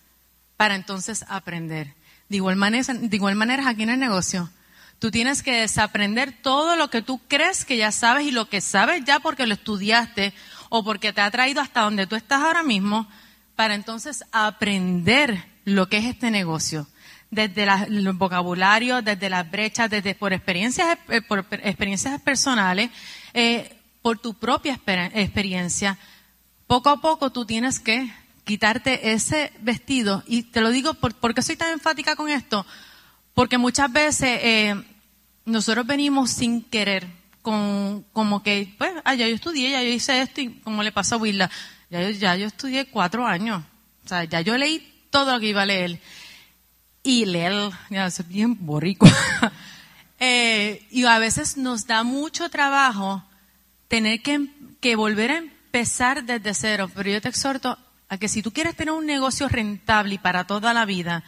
para 0.55 0.75
entonces 0.75 1.25
aprender. 1.29 1.95
De 2.29 2.35
igual 2.35 2.57
manera, 2.57 2.93
de 2.93 3.15
igual 3.15 3.35
manera 3.35 3.67
aquí 3.67 3.83
en 3.83 3.89
el 3.89 3.99
negocio. 3.99 4.51
Tú 4.99 5.11
tienes 5.11 5.41
que 5.41 5.61
desaprender 5.61 6.31
todo 6.43 6.75
lo 6.75 6.89
que 6.89 7.01
tú 7.01 7.21
crees 7.27 7.65
que 7.65 7.77
ya 7.77 7.91
sabes 7.91 8.27
y 8.27 8.31
lo 8.31 8.49
que 8.49 8.61
sabes 8.61 9.03
ya 9.05 9.19
porque 9.19 9.47
lo 9.47 9.53
estudiaste 9.53 10.33
o 10.69 10.83
porque 10.83 11.13
te 11.13 11.21
ha 11.21 11.31
traído 11.31 11.61
hasta 11.61 11.81
donde 11.81 12.05
tú 12.05 12.15
estás 12.15 12.41
ahora 12.41 12.63
mismo 12.63 13.07
para 13.55 13.75
entonces 13.75 14.25
aprender 14.31 15.43
lo 15.65 15.87
que 15.87 15.97
es 15.97 16.05
este 16.05 16.31
negocio. 16.31 16.87
Desde 17.29 17.67
los 17.89 18.17
vocabularios, 18.17 19.03
desde 19.03 19.29
las 19.29 19.49
brechas, 19.49 19.89
desde 19.89 20.15
por 20.15 20.31
experiencias, 20.31 20.97
eh, 21.09 21.21
por 21.21 21.45
experiencias 21.51 22.21
personales, 22.21 22.89
eh, 23.33 23.75
por 24.01 24.19
tu 24.19 24.33
propia 24.33 24.79
experiencia. 25.13 25.97
Poco 26.67 26.89
a 26.89 27.01
poco 27.01 27.31
tú 27.31 27.45
tienes 27.45 27.79
que 27.79 28.09
quitarte 28.47 29.11
ese 29.11 29.51
vestido. 29.59 30.23
Y 30.25 30.43
te 30.43 30.61
lo 30.61 30.71
digo 30.71 30.93
por, 30.95 31.13
porque 31.13 31.41
soy 31.41 31.57
tan 31.57 31.73
enfática 31.73 32.15
con 32.15 32.29
esto, 32.29 32.65
porque 33.33 33.57
muchas 33.57 33.91
veces 33.91 34.39
eh, 34.41 34.75
nosotros 35.45 35.85
venimos 35.85 36.31
sin 36.31 36.63
querer, 36.63 37.05
con 37.41 38.03
como 38.13 38.41
que, 38.41 38.73
pues, 38.77 38.91
ah, 39.03 39.15
ya 39.15 39.27
yo 39.27 39.35
estudié, 39.35 39.71
ya 39.71 39.83
yo 39.83 39.89
hice 39.89 40.21
esto, 40.21 40.41
y 40.41 40.49
como 40.61 40.81
le 40.81 40.91
pasó 40.91 41.15
a 41.15 41.17
Willa, 41.19 41.49
ya 41.89 42.09
ya 42.09 42.35
yo 42.35 42.47
estudié 42.47 42.85
cuatro 42.85 43.25
años. 43.25 43.63
O 44.05 44.07
sea, 44.07 44.23
ya 44.23 44.41
yo 44.41 44.57
leí 44.57 45.05
todo 45.09 45.33
lo 45.33 45.39
que 45.39 45.47
iba 45.47 45.63
a 45.63 45.65
leer. 45.65 45.99
Y 47.07 47.23
leer, 47.23 47.71
ya 47.89 48.07
es 48.07 48.27
bien 48.27 48.57
borrico. 48.65 49.07
eh, 50.19 50.85
y 50.91 51.05
a 51.05 51.17
veces 51.19 51.55
nos 51.55 51.87
da 51.87 52.03
mucho 52.03 52.49
trabajo 52.49 53.23
tener 53.87 54.21
que, 54.21 54.49
que 54.81 54.97
volver 54.97 55.31
a 55.31 55.37
empezar 55.37 56.25
desde 56.25 56.53
cero. 56.53 56.91
Pero 56.93 57.09
yo 57.09 57.21
te 57.21 57.29
exhorto 57.29 57.77
a 58.09 58.17
que 58.17 58.27
si 58.27 58.43
tú 58.43 58.51
quieres 58.51 58.75
tener 58.75 58.93
un 58.93 59.05
negocio 59.05 59.47
rentable 59.47 60.15
y 60.15 60.17
para 60.17 60.47
toda 60.47 60.73
la 60.73 60.83
vida, 60.83 61.23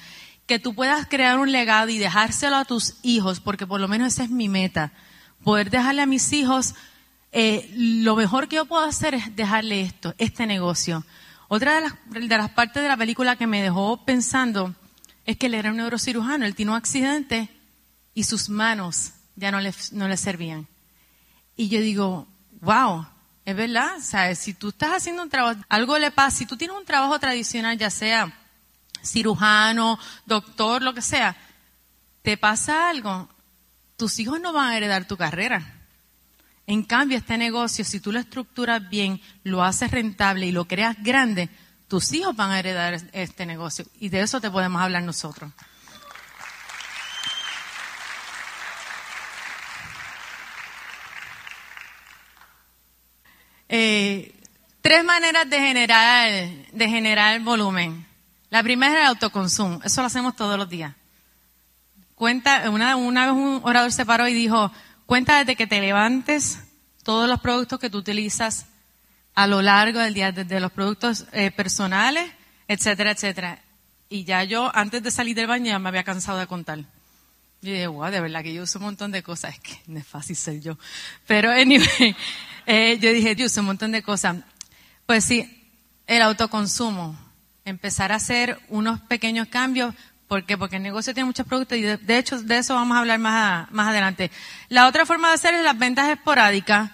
que 0.48 0.60
tú 0.60 0.76
puedas 0.76 1.08
crear 1.08 1.40
un 1.40 1.54
legado 1.54 1.88
y 1.88 1.98
dejárselo 1.98 2.58
a 2.58 2.66
tus 2.66 2.96
hijos, 3.02 3.40
porque 3.40 3.66
por 3.66 3.80
lo 3.80 3.88
menos 3.88 4.12
esa 4.12 4.26
es 4.26 4.32
mi 4.32 4.50
meta, 4.50 4.92
poder 5.46 5.70
dejarle 5.70 6.02
a 6.02 6.08
mis 6.08 6.34
hijos, 6.34 6.76
eh, 7.32 7.72
lo 7.74 8.18
mejor 8.18 8.50
que 8.50 8.58
yo 8.58 8.66
puedo 8.66 8.84
hacer 8.84 9.14
es 9.14 9.34
dejarle 9.34 9.80
esto, 9.80 10.14
este 10.18 10.46
negocio. 10.46 11.06
Otra 11.48 11.76
de 11.76 11.82
las, 11.82 11.94
de 12.10 12.38
las 12.38 12.50
partes 12.50 12.84
de 12.84 12.90
la 12.90 12.98
película 12.98 13.38
que 13.38 13.48
me 13.48 13.64
dejó 13.64 14.04
pensando 14.04 14.76
es 15.30 15.38
que 15.38 15.46
él 15.46 15.54
era 15.54 15.70
un 15.70 15.78
neurocirujano, 15.78 16.44
él 16.44 16.56
tiene 16.56 16.72
un 16.72 16.78
accidente 16.78 17.50
y 18.16 18.24
sus 18.24 18.50
manos 18.50 19.12
ya 19.36 19.52
no 19.52 19.60
le, 19.62 19.72
no 19.92 20.08
le 20.08 20.18
servían. 20.18 20.68
Y 21.56 21.70
yo 21.70 21.80
digo, 21.82 22.28
wow, 22.62 23.06
es 23.46 23.56
verdad, 23.56 24.00
sea, 24.00 24.34
si 24.34 24.56
tú 24.56 24.70
estás 24.70 24.90
haciendo 24.90 25.22
un 25.22 25.30
trabajo, 25.30 25.62
algo 25.70 26.00
le 26.00 26.10
pasa, 26.10 26.36
si 26.36 26.48
tú 26.48 26.58
tienes 26.58 26.76
un 26.76 26.84
trabajo 26.84 27.20
tradicional, 27.20 27.78
ya 27.78 27.92
sea 27.92 28.34
cirujano, 29.04 30.00
doctor, 30.26 30.82
lo 30.82 30.96
que 30.96 31.04
sea, 31.04 31.38
te 32.24 32.36
pasa 32.36 32.90
algo, 32.90 33.30
tus 33.98 34.18
hijos 34.18 34.42
no 34.42 34.52
van 34.52 34.72
a 34.72 34.78
heredar 34.78 35.06
tu 35.06 35.16
carrera. 35.16 35.76
En 36.66 36.82
cambio, 36.82 37.20
este 37.20 37.38
negocio, 37.38 37.86
si 37.86 38.00
tú 38.00 38.12
lo 38.12 38.18
estructuras 38.18 38.90
bien, 38.90 39.22
lo 39.44 39.64
haces 39.64 39.92
rentable 39.92 40.48
y 40.48 40.52
lo 40.52 40.68
creas 40.68 40.98
grande, 41.04 41.50
tus 41.90 42.14
hijos 42.14 42.36
van 42.36 42.52
a 42.52 42.60
heredar 42.60 43.02
este 43.12 43.46
negocio. 43.46 43.84
Y 44.00 44.10
de 44.10 44.22
eso 44.22 44.40
te 44.40 44.52
podemos 44.52 44.82
hablar 44.82 45.04
nosotros. 45.04 45.52
Eh, 53.68 54.36
tres 54.82 55.04
maneras 55.04 55.50
de 55.50 55.60
generar, 55.60 56.32
de 56.72 56.90
generar 56.90 57.42
volumen. 57.42 58.06
La 58.52 58.62
primera 58.62 58.94
es 58.94 59.00
el 59.02 59.08
autoconsumo. 59.08 59.82
Eso 59.84 60.02
lo 60.02 60.08
hacemos 60.08 60.36
todos 60.36 60.58
los 60.58 60.70
días. 60.70 60.94
Cuenta, 62.14 62.70
una, 62.70 62.96
una 62.98 63.26
vez 63.26 63.36
un 63.36 63.62
orador 63.64 63.92
se 63.92 64.06
paró 64.06 64.28
y 64.28 64.34
dijo, 64.34 64.72
cuenta 65.08 65.40
desde 65.40 65.56
que 65.56 65.66
te 65.66 65.82
levantes 65.82 66.60
todos 67.04 67.28
los 67.28 67.40
productos 67.40 67.80
que 67.80 67.90
tú 67.90 67.98
utilizas 67.98 68.68
a 69.36 69.48
lo 69.48 69.62
largo 69.62 70.00
del 70.00 70.14
día, 70.14 70.32
desde 70.32 70.60
los 70.60 70.72
productos 70.72 71.26
eh, 71.32 71.52
personales, 71.52 72.32
etcétera, 72.68 73.12
etcétera. 73.12 73.60
Y 74.10 74.24
ya 74.24 74.44
yo, 74.44 74.72
antes 74.76 75.04
de 75.04 75.12
salir 75.12 75.36
del 75.36 75.48
baño, 75.48 75.68
ya 75.68 75.80
me 75.80 75.90
había 75.90 76.04
cansado 76.04 76.40
de 76.40 76.48
contar. 76.48 76.80
Y 77.62 77.72
dije, 77.72 77.88
wow, 77.88 78.10
de 78.10 78.22
verdad 78.22 78.42
que 78.42 78.54
yo 78.54 78.64
uso 78.64 78.80
un 78.80 78.86
montón 78.86 79.12
de 79.12 79.24
cosas. 79.24 79.54
Es 79.56 79.60
que 79.60 79.82
no 79.88 80.00
es 80.00 80.08
fácil 80.08 80.36
ser 80.36 80.62
yo. 80.62 80.78
Pero, 81.28 81.52
anyway, 81.52 82.16
eh, 82.66 82.98
yo 83.00 83.12
dije, 83.12 83.36
Dios, 83.36 83.56
un 83.58 83.66
montón 83.66 83.92
de 83.92 84.02
cosas. 84.02 84.38
Pues 85.06 85.26
sí, 85.26 85.74
el 86.08 86.22
autoconsumo. 86.22 87.18
Empezar 87.66 88.12
a 88.12 88.16
hacer 88.16 88.60
unos 88.70 89.00
pequeños 89.02 89.48
cambios. 89.48 89.94
¿Por 90.28 90.46
qué? 90.46 90.58
Porque 90.58 90.78
el 90.78 90.84
negocio 90.84 91.14
tiene 91.14 91.26
muchos 91.26 91.46
productos 91.46 91.78
y 91.78 91.82
de, 91.82 92.18
hecho 92.18 92.42
de 92.42 92.58
eso 92.58 92.76
vamos 92.76 92.96
a 92.96 93.00
hablar 93.00 93.20
más, 93.20 93.72
más 93.72 93.88
adelante. 93.88 94.32
La 94.70 94.88
otra 94.88 95.06
forma 95.06 95.30
de 95.30 95.36
hacer 95.36 95.54
es 95.54 95.64
las 95.64 95.78
ventas 95.78 96.10
esporádicas 96.10 96.92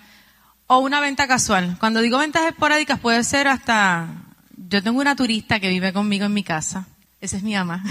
o 0.67 0.79
una 0.79 0.99
venta 0.99 1.27
casual. 1.27 1.77
Cuando 1.79 2.01
digo 2.01 2.17
ventas 2.17 2.43
esporádicas 2.43 2.99
puede 2.99 3.23
ser 3.23 3.47
hasta, 3.47 4.07
yo 4.57 4.81
tengo 4.81 4.99
una 4.99 5.15
turista 5.15 5.59
que 5.59 5.69
vive 5.69 5.93
conmigo 5.93 6.25
en 6.25 6.33
mi 6.33 6.43
casa. 6.43 6.87
Esa 7.21 7.37
es 7.37 7.43
mi 7.43 7.55
ama. 7.55 7.83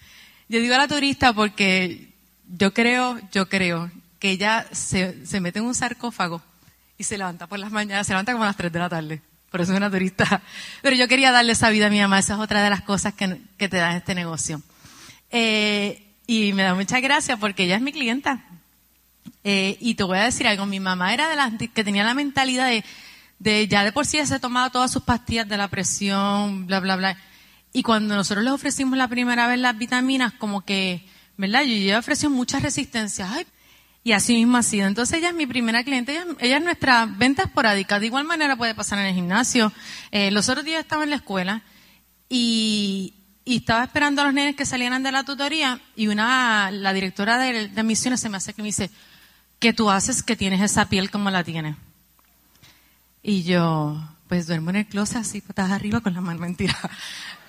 Yo 0.48 0.60
digo 0.60 0.76
a 0.76 0.78
la 0.78 0.86
turista 0.86 1.32
porque 1.32 2.12
yo 2.48 2.72
creo, 2.72 3.18
yo 3.32 3.48
creo 3.48 3.90
que 4.20 4.30
ella 4.30 4.64
se, 4.70 5.26
se 5.26 5.40
mete 5.40 5.58
en 5.58 5.64
un 5.64 5.74
sarcófago 5.74 6.40
y 6.96 7.02
se 7.02 7.18
levanta 7.18 7.48
por 7.48 7.58
las 7.58 7.72
mañanas, 7.72 8.06
se 8.06 8.12
levanta 8.12 8.30
como 8.30 8.44
a 8.44 8.46
las 8.46 8.56
3 8.56 8.72
de 8.72 8.78
la 8.78 8.88
tarde. 8.88 9.22
Por 9.50 9.60
eso 9.60 9.72
es 9.72 9.76
una 9.76 9.90
turista. 9.90 10.42
Pero 10.82 10.94
yo 10.94 11.08
quería 11.08 11.32
darle 11.32 11.50
esa 11.50 11.68
vida 11.70 11.86
a 11.86 11.90
mi 11.90 12.00
mamá, 12.00 12.20
esa 12.20 12.34
es 12.34 12.40
otra 12.40 12.62
de 12.62 12.70
las 12.70 12.82
cosas 12.82 13.14
que, 13.14 13.40
que 13.58 13.68
te 13.68 13.78
da 13.78 13.96
este 13.96 14.14
negocio. 14.14 14.62
Eh, 15.30 16.14
y 16.26 16.52
me 16.52 16.62
da 16.62 16.74
mucha 16.74 17.00
gracia 17.00 17.36
porque 17.36 17.64
ella 17.64 17.76
es 17.76 17.82
mi 17.82 17.92
clienta. 17.92 18.44
Eh, 19.48 19.78
y 19.80 19.94
te 19.94 20.02
voy 20.02 20.18
a 20.18 20.24
decir 20.24 20.48
algo, 20.48 20.66
mi 20.66 20.80
mamá 20.80 21.14
era 21.14 21.28
de 21.28 21.36
las 21.36 21.52
que 21.72 21.84
tenía 21.84 22.02
la 22.02 22.14
mentalidad 22.14 22.66
de, 22.66 22.84
de 23.38 23.68
ya 23.68 23.84
de 23.84 23.92
por 23.92 24.04
sí 24.04 24.18
se 24.26 24.40
tomaba 24.40 24.70
todas 24.70 24.90
sus 24.90 25.04
pastillas 25.04 25.48
de 25.48 25.56
la 25.56 25.68
presión, 25.68 26.66
bla, 26.66 26.80
bla, 26.80 26.96
bla. 26.96 27.16
Y 27.72 27.84
cuando 27.84 28.16
nosotros 28.16 28.44
le 28.44 28.50
ofrecimos 28.50 28.98
la 28.98 29.06
primera 29.06 29.46
vez 29.46 29.60
las 29.60 29.78
vitaminas, 29.78 30.32
como 30.32 30.64
que, 30.64 31.06
¿verdad? 31.36 31.62
Yo 31.62 31.76
ya 31.76 32.00
ofrecí 32.00 32.26
mucha 32.26 32.58
resistencia. 32.58 33.30
Ay, 33.30 33.46
y 34.02 34.10
así 34.10 34.34
mismo 34.34 34.56
ha 34.56 34.64
sido. 34.64 34.88
Entonces 34.88 35.18
ella 35.18 35.28
es 35.28 35.34
mi 35.36 35.46
primera 35.46 35.84
cliente, 35.84 36.20
ella, 36.40 36.56
es 36.56 36.64
nuestra 36.64 37.06
venta 37.06 37.44
esporádica. 37.44 38.00
De 38.00 38.06
igual 38.06 38.24
manera 38.24 38.56
puede 38.56 38.74
pasar 38.74 38.98
en 38.98 39.06
el 39.06 39.14
gimnasio. 39.14 39.72
Eh, 40.10 40.32
los 40.32 40.48
otros 40.48 40.64
días 40.64 40.80
estaba 40.80 41.04
en 41.04 41.10
la 41.10 41.16
escuela 41.16 41.62
y, 42.28 43.14
estaba 43.44 43.84
esperando 43.84 44.22
a 44.22 44.24
los 44.24 44.34
nenes 44.34 44.56
que 44.56 44.66
salieran 44.66 45.04
de 45.04 45.12
la 45.12 45.22
tutoría 45.22 45.80
y 45.94 46.08
una, 46.08 46.72
la 46.72 46.92
directora 46.92 47.38
de, 47.38 47.68
de 47.68 47.82
misiones 47.84 48.18
se 48.18 48.28
me 48.28 48.38
hace 48.38 48.52
que 48.52 48.60
me 48.60 48.66
dice, 48.66 48.90
¿qué 49.58 49.72
tú 49.72 49.90
haces 49.90 50.22
que 50.22 50.36
tienes 50.36 50.60
esa 50.60 50.88
piel 50.88 51.10
como 51.10 51.30
la 51.30 51.44
tienes? 51.44 51.76
Y 53.22 53.42
yo, 53.42 54.00
Pues 54.28 54.46
duermo 54.46 54.70
en 54.70 54.76
el 54.76 54.86
closet 54.86 55.18
así, 55.18 55.40
patas 55.40 55.70
arriba 55.70 56.00
con 56.00 56.14
la 56.14 56.20
mano, 56.20 56.40
mentira. 56.40 56.76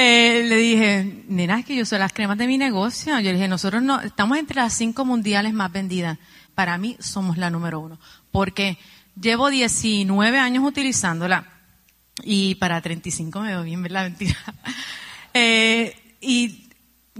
Eh, 0.00 0.44
le 0.46 0.56
dije, 0.56 1.24
nena, 1.28 1.58
es 1.58 1.64
que 1.66 1.74
yo 1.74 1.84
soy 1.84 1.98
las 1.98 2.12
cremas 2.12 2.38
de 2.38 2.46
mi 2.46 2.56
negocio. 2.56 3.18
Yo 3.18 3.30
le 3.30 3.32
dije, 3.32 3.48
nosotros 3.48 3.82
no, 3.82 4.00
estamos 4.00 4.38
entre 4.38 4.60
las 4.60 4.72
cinco 4.72 5.04
mundiales 5.04 5.52
más 5.54 5.72
vendidas. 5.72 6.18
Para 6.54 6.78
mí 6.78 6.96
somos 7.00 7.36
la 7.36 7.50
número 7.50 7.80
uno. 7.80 7.98
Porque 8.30 8.78
llevo 9.20 9.50
19 9.50 10.38
años 10.38 10.62
utilizándola 10.62 11.48
y 12.22 12.54
para 12.56 12.80
35 12.80 13.40
me 13.40 13.48
veo 13.48 13.62
bien, 13.64 13.82
¿verdad? 13.82 14.02
Mentira. 14.08 14.36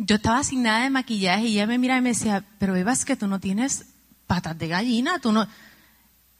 Yo 0.09 0.17
estaba 0.17 0.43
sin 0.43 0.63
nada 0.63 0.85
de 0.85 0.91
maquillaje 0.91 1.49
y 1.49 1.57
ella 1.57 1.67
me 1.67 1.77
miraba 1.77 1.99
y 1.99 2.03
me 2.03 2.09
decía, 2.09 2.43
pero 2.59 2.75
es 2.75 3.05
que 3.05 3.15
tú 3.15 3.27
no 3.27 3.41
tienes 3.41 3.85
patas 4.27 4.59
de 4.59 4.67
gallina, 4.67 5.19
tú 5.19 5.33
no... 5.33 5.47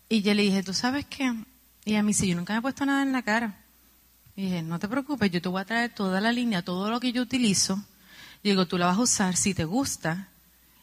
Y 0.09 0.23
yo 0.23 0.33
le 0.33 0.41
dije, 0.41 0.63
¿tú 0.63 0.73
sabes 0.73 1.05
qué? 1.05 1.35
Y 1.85 1.97
a 1.97 2.03
mí 2.03 2.15
sí, 2.15 2.27
yo 2.27 2.35
nunca 2.35 2.55
me 2.55 2.61
he 2.61 2.63
puesto 2.63 2.87
nada 2.87 3.03
en 3.03 3.13
la 3.13 3.21
cara. 3.21 3.59
Y 4.35 4.45
dije, 4.45 4.63
no 4.63 4.79
te 4.79 4.89
preocupes, 4.89 5.31
yo 5.31 5.43
te 5.43 5.51
voy 5.51 5.61
a 5.61 5.67
traer 5.67 5.95
toda 5.95 6.19
la 6.19 6.33
línea, 6.33 6.63
todo 6.63 6.89
lo 6.89 6.99
que 6.99 7.13
yo 7.13 7.21
utilizo. 7.21 7.79
Y 8.43 8.49
digo, 8.49 8.67
tú 8.67 8.79
la 8.79 8.87
vas 8.87 8.97
a 8.97 9.03
usar 9.03 9.37
si 9.37 9.53
te 9.53 9.67
gusta 9.67 10.29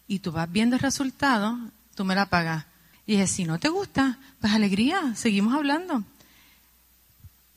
y 0.07 0.19
tú 0.19 0.31
vas 0.31 0.51
viendo 0.51 0.75
el 0.75 0.81
resultado, 0.83 1.57
tú 1.95 2.05
me 2.05 2.13
la 2.13 2.29
pagas. 2.29 2.65
Y 3.07 3.13
dije, 3.13 3.25
si 3.25 3.45
no 3.45 3.57
te 3.57 3.69
gusta, 3.69 4.19
pues 4.39 4.53
alegría, 4.53 5.15
seguimos 5.15 5.55
hablando. 5.55 6.03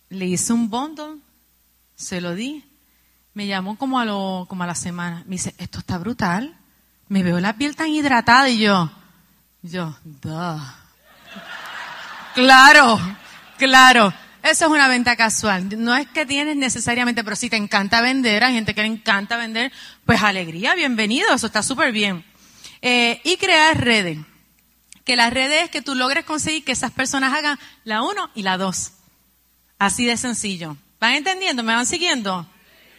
Le 0.08 0.24
hice 0.24 0.54
un 0.54 0.70
bundle, 0.70 1.18
se 1.96 2.22
lo 2.22 2.34
di. 2.34 2.64
Me 3.34 3.46
llamó 3.46 3.76
como 3.76 4.00
a, 4.00 4.04
lo, 4.04 4.46
como 4.48 4.64
a 4.64 4.66
la 4.66 4.74
semana. 4.74 5.22
Me 5.26 5.36
dice, 5.36 5.54
esto 5.58 5.78
está 5.78 5.98
brutal. 5.98 6.56
Me 7.08 7.22
veo 7.22 7.40
la 7.40 7.54
piel 7.54 7.76
tan 7.76 7.88
hidratada 7.88 8.48
y 8.48 8.58
yo, 8.58 8.90
yo, 9.62 9.96
duh. 10.04 10.60
Claro, 12.34 13.00
claro. 13.56 14.12
Eso 14.42 14.66
es 14.66 14.70
una 14.70 14.88
venta 14.88 15.16
casual. 15.16 15.68
No 15.82 15.96
es 15.96 16.06
que 16.08 16.24
tienes 16.24 16.56
necesariamente, 16.56 17.24
pero 17.24 17.36
si 17.36 17.50
te 17.50 17.56
encanta 17.56 18.00
vender, 18.00 18.44
hay 18.44 18.54
gente 18.54 18.74
que 18.74 18.82
le 18.82 18.88
encanta 18.88 19.36
vender, 19.36 19.72
pues 20.04 20.22
alegría, 20.22 20.74
bienvenido, 20.74 21.34
eso 21.34 21.46
está 21.46 21.62
súper 21.62 21.92
bien. 21.92 22.24
Eh, 22.80 23.20
y 23.24 23.36
crear 23.36 23.78
redes. 23.78 24.18
Que 25.04 25.16
las 25.16 25.32
redes 25.32 25.64
es 25.64 25.70
que 25.70 25.82
tú 25.82 25.94
logres 25.94 26.24
conseguir 26.24 26.64
que 26.64 26.72
esas 26.72 26.92
personas 26.92 27.34
hagan 27.34 27.58
la 27.84 28.02
uno 28.02 28.30
y 28.34 28.42
la 28.42 28.58
dos. 28.58 28.92
Así 29.78 30.04
de 30.04 30.16
sencillo. 30.16 30.76
¿Van 31.00 31.14
entendiendo? 31.14 31.62
¿Me 31.62 31.74
van 31.74 31.86
siguiendo? 31.86 32.46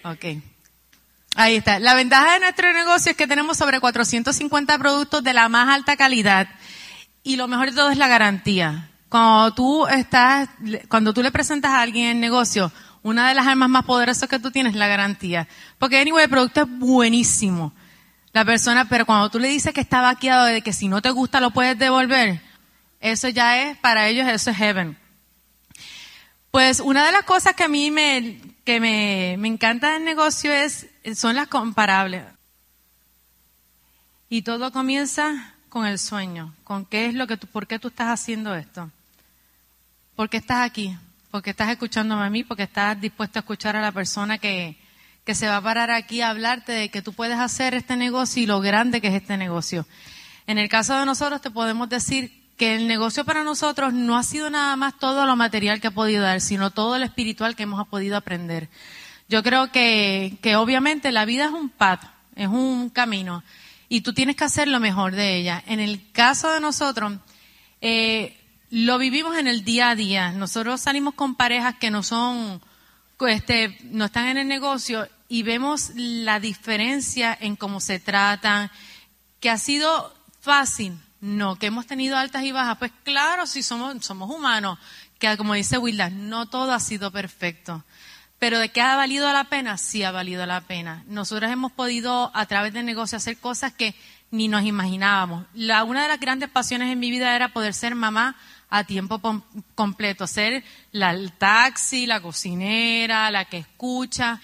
Ok. 0.03 0.25
Ahí 1.35 1.55
está. 1.55 1.79
La 1.79 1.93
ventaja 1.93 2.33
de 2.33 2.39
nuestro 2.39 2.73
negocio 2.73 3.11
es 3.11 3.17
que 3.17 3.27
tenemos 3.27 3.57
sobre 3.57 3.79
450 3.79 4.77
productos 4.77 5.23
de 5.23 5.33
la 5.33 5.47
más 5.49 5.69
alta 5.69 5.95
calidad. 5.95 6.47
Y 7.23 7.35
lo 7.35 7.47
mejor 7.47 7.69
de 7.69 7.75
todo 7.75 7.91
es 7.91 7.97
la 7.97 8.07
garantía. 8.07 8.89
Cuando 9.09 9.53
tú 9.53 9.87
estás, 9.87 10.49
cuando 10.87 11.13
tú 11.13 11.21
le 11.23 11.31
presentas 11.31 11.71
a 11.71 11.81
alguien 11.81 12.07
el 12.07 12.19
negocio, 12.19 12.71
una 13.01 13.27
de 13.27 13.35
las 13.35 13.47
armas 13.47 13.69
más 13.69 13.85
poderosas 13.85 14.29
que 14.29 14.39
tú 14.39 14.51
tienes 14.51 14.73
es 14.73 14.79
la 14.79 14.87
garantía. 14.87 15.47
Porque 15.77 15.99
anyway, 15.99 16.25
el 16.25 16.29
producto 16.29 16.61
es 16.61 16.67
buenísimo. 16.69 17.73
La 18.33 18.45
persona, 18.45 18.87
pero 18.87 19.05
cuando 19.05 19.29
tú 19.29 19.39
le 19.39 19.47
dices 19.47 19.73
que 19.73 19.81
está 19.81 20.01
vaqueado 20.01 20.45
de 20.45 20.61
que 20.61 20.73
si 20.73 20.87
no 20.87 21.01
te 21.01 21.09
gusta 21.09 21.39
lo 21.39 21.51
puedes 21.51 21.77
devolver, 21.79 22.41
eso 22.99 23.29
ya 23.29 23.63
es, 23.63 23.77
para 23.77 24.07
ellos 24.07 24.27
eso 24.27 24.51
es 24.51 24.57
heaven. 24.57 24.97
Pues 26.51 26.79
una 26.79 27.05
de 27.05 27.11
las 27.11 27.23
cosas 27.23 27.53
que 27.53 27.63
a 27.63 27.67
mí 27.67 27.91
me, 27.91 28.41
que 28.63 28.79
me, 28.79 29.35
me 29.37 29.47
encanta 29.47 29.93
del 29.93 30.03
negocio 30.03 30.51
es, 30.51 30.87
son 31.15 31.35
las 31.35 31.47
comparables. 31.47 32.23
Y 34.29 34.41
todo 34.41 34.71
comienza 34.71 35.55
con 35.69 35.85
el 35.85 35.99
sueño, 35.99 36.53
con 36.63 36.85
qué 36.85 37.07
es 37.07 37.13
lo 37.13 37.27
que 37.27 37.37
tú, 37.37 37.47
por 37.47 37.67
qué 37.67 37.79
tú 37.79 37.89
estás 37.89 38.07
haciendo 38.07 38.55
esto. 38.55 38.91
¿Por 40.15 40.29
qué 40.29 40.37
estás 40.37 40.65
aquí? 40.65 40.97
Porque 41.31 41.51
estás 41.51 41.69
escuchándome 41.69 42.25
a 42.25 42.29
mí, 42.29 42.43
porque 42.43 42.63
estás 42.63 42.99
dispuesto 42.99 43.39
a 43.39 43.41
escuchar 43.41 43.75
a 43.75 43.81
la 43.81 43.91
persona 43.91 44.39
que, 44.39 44.77
que 45.23 45.35
se 45.35 45.47
va 45.47 45.57
a 45.57 45.61
parar 45.61 45.91
aquí 45.91 46.21
a 46.21 46.29
hablarte 46.29 46.71
de 46.71 46.89
que 46.89 47.03
tú 47.03 47.13
puedes 47.13 47.37
hacer 47.37 47.75
este 47.75 47.95
negocio 47.95 48.41
y 48.41 48.47
lo 48.47 48.59
grande 48.59 49.01
que 49.01 49.09
es 49.09 49.13
este 49.13 49.37
negocio. 49.37 49.85
En 50.47 50.57
el 50.57 50.67
caso 50.67 50.97
de 50.97 51.05
nosotros 51.05 51.41
te 51.41 51.51
podemos 51.51 51.87
decir 51.89 52.38
que 52.59 52.75
el 52.75 52.87
negocio 52.87 53.23
para 53.23 53.45
nosotros 53.45 53.93
no 53.93 54.17
ha 54.17 54.23
sido 54.23 54.49
nada 54.49 54.75
más 54.75 54.99
todo 54.99 55.25
lo 55.25 55.37
material 55.37 55.79
que 55.79 55.87
ha 55.87 55.91
podido 55.91 56.21
dar, 56.21 56.41
sino 56.41 56.71
todo 56.71 56.99
lo 56.99 57.05
espiritual 57.05 57.55
que 57.55 57.63
hemos 57.63 57.87
podido 57.87 58.17
aprender. 58.17 58.69
Yo 59.29 59.41
creo 59.43 59.71
que, 59.71 60.37
que 60.41 60.57
obviamente 60.57 61.13
la 61.13 61.23
vida 61.23 61.45
es 61.45 61.51
un 61.51 61.69
path, 61.69 62.03
es 62.35 62.49
un 62.49 62.89
camino, 62.89 63.43
y 63.87 64.01
tú 64.01 64.13
tienes 64.13 64.35
que 64.35 64.43
hacer 64.43 64.67
lo 64.67 64.81
mejor 64.81 65.15
de 65.15 65.37
ella. 65.37 65.63
En 65.67 65.79
el 65.79 66.11
caso 66.11 66.51
de 66.51 66.59
nosotros, 66.59 67.13
eh, 67.79 68.37
lo 68.69 68.97
vivimos 68.97 69.37
en 69.37 69.47
el 69.47 69.63
día 69.63 69.91
a 69.91 69.95
día. 69.95 70.31
Nosotros 70.33 70.81
salimos 70.81 71.13
con 71.13 71.35
parejas 71.35 71.75
que 71.79 71.89
no 71.89 72.03
son, 72.03 72.61
este, 73.21 73.77
no 73.85 74.05
están 74.05 74.27
en 74.27 74.37
el 74.37 74.49
negocio 74.49 75.07
y 75.29 75.43
vemos 75.43 75.91
la 75.95 76.41
diferencia 76.41 77.37
en 77.39 77.55
cómo 77.55 77.79
se 77.79 77.99
tratan, 77.99 78.69
que 79.39 79.49
ha 79.49 79.57
sido 79.57 80.13
fácil, 80.41 80.97
no, 81.21 81.57
que 81.57 81.67
hemos 81.67 81.85
tenido 81.85 82.17
altas 82.17 82.43
y 82.43 82.51
bajas. 82.51 82.77
Pues 82.77 82.91
claro, 83.03 83.45
si 83.45 83.63
somos, 83.63 84.05
somos 84.05 84.29
humanos, 84.29 84.79
que 85.17 85.35
como 85.37 85.53
dice 85.53 85.77
Wilda, 85.77 86.09
no 86.09 86.47
todo 86.47 86.73
ha 86.73 86.79
sido 86.79 87.11
perfecto. 87.11 87.83
Pero 88.39 88.57
de 88.57 88.69
que 88.69 88.81
ha 88.81 88.95
valido 88.95 89.31
la 89.33 89.43
pena, 89.45 89.77
sí 89.77 90.03
ha 90.03 90.11
valido 90.11 90.45
la 90.45 90.61
pena. 90.61 91.03
Nosotros 91.07 91.51
hemos 91.51 91.73
podido, 91.73 92.31
a 92.33 92.45
través 92.45 92.71
del 92.71 92.85
negocio, 92.85 93.17
hacer 93.17 93.37
cosas 93.37 93.73
que 93.73 93.95
ni 94.31 94.47
nos 94.47 94.63
imaginábamos. 94.63 95.45
La, 95.53 95.83
una 95.83 96.03
de 96.03 96.07
las 96.07 96.19
grandes 96.19 96.49
pasiones 96.49 96.91
en 96.91 96.99
mi 96.99 97.09
vida 97.09 97.35
era 97.35 97.49
poder 97.49 97.73
ser 97.73 97.95
mamá 97.95 98.37
a 98.69 98.83
tiempo 98.83 99.19
completo, 99.75 100.27
ser 100.27 100.63
la, 100.91 101.15
taxi, 101.37 102.05
la 102.05 102.21
cocinera, 102.21 103.29
la 103.31 103.45
que 103.45 103.57
escucha. 103.57 104.39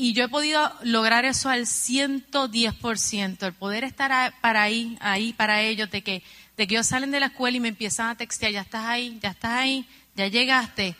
Y 0.00 0.12
yo 0.12 0.22
he 0.22 0.28
podido 0.28 0.72
lograr 0.84 1.24
eso 1.24 1.48
al 1.48 1.62
110%, 1.62 3.42
el 3.42 3.52
poder 3.52 3.82
estar 3.82 4.32
para 4.40 4.62
ahí, 4.62 4.96
ahí 5.00 5.32
para 5.32 5.60
ellos, 5.62 5.90
de 5.90 6.02
que, 6.02 6.22
de 6.56 6.68
que 6.68 6.76
ellos 6.76 6.86
salen 6.86 7.10
de 7.10 7.18
la 7.18 7.26
escuela 7.26 7.56
y 7.56 7.60
me 7.60 7.66
empiezan 7.66 8.10
a 8.10 8.14
textear, 8.14 8.52
ya 8.52 8.60
estás 8.60 8.84
ahí, 8.84 9.18
ya 9.20 9.30
estás 9.30 9.50
ahí, 9.54 9.88
ya 10.14 10.28
llegaste. 10.28 10.94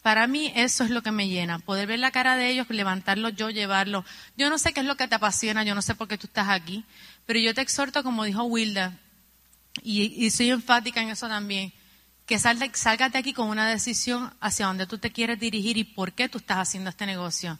Para 0.00 0.28
mí 0.28 0.52
eso 0.54 0.84
es 0.84 0.90
lo 0.90 1.02
que 1.02 1.10
me 1.10 1.26
llena, 1.26 1.58
poder 1.58 1.88
ver 1.88 1.98
la 1.98 2.12
cara 2.12 2.36
de 2.36 2.48
ellos, 2.48 2.70
levantarlos 2.70 3.34
yo, 3.34 3.50
llevarlos. 3.50 4.04
Yo 4.36 4.48
no 4.48 4.58
sé 4.58 4.72
qué 4.72 4.78
es 4.78 4.86
lo 4.86 4.96
que 4.96 5.08
te 5.08 5.16
apasiona, 5.16 5.64
yo 5.64 5.74
no 5.74 5.82
sé 5.82 5.96
por 5.96 6.06
qué 6.06 6.16
tú 6.16 6.28
estás 6.28 6.48
aquí, 6.48 6.84
pero 7.26 7.40
yo 7.40 7.52
te 7.52 7.62
exhorto, 7.62 8.04
como 8.04 8.22
dijo 8.22 8.44
Wilda, 8.44 8.96
y, 9.82 10.30
soy 10.30 10.50
enfática 10.50 11.02
en 11.02 11.08
eso 11.08 11.26
también, 11.26 11.72
que 12.26 12.38
salga, 12.38 12.70
salgas 12.74 13.12
aquí 13.12 13.32
con 13.32 13.48
una 13.48 13.68
decisión 13.68 14.32
hacia 14.38 14.66
dónde 14.66 14.86
tú 14.86 14.98
te 14.98 15.10
quieres 15.10 15.40
dirigir 15.40 15.78
y 15.78 15.82
por 15.82 16.12
qué 16.12 16.28
tú 16.28 16.38
estás 16.38 16.58
haciendo 16.58 16.90
este 16.90 17.06
negocio. 17.06 17.58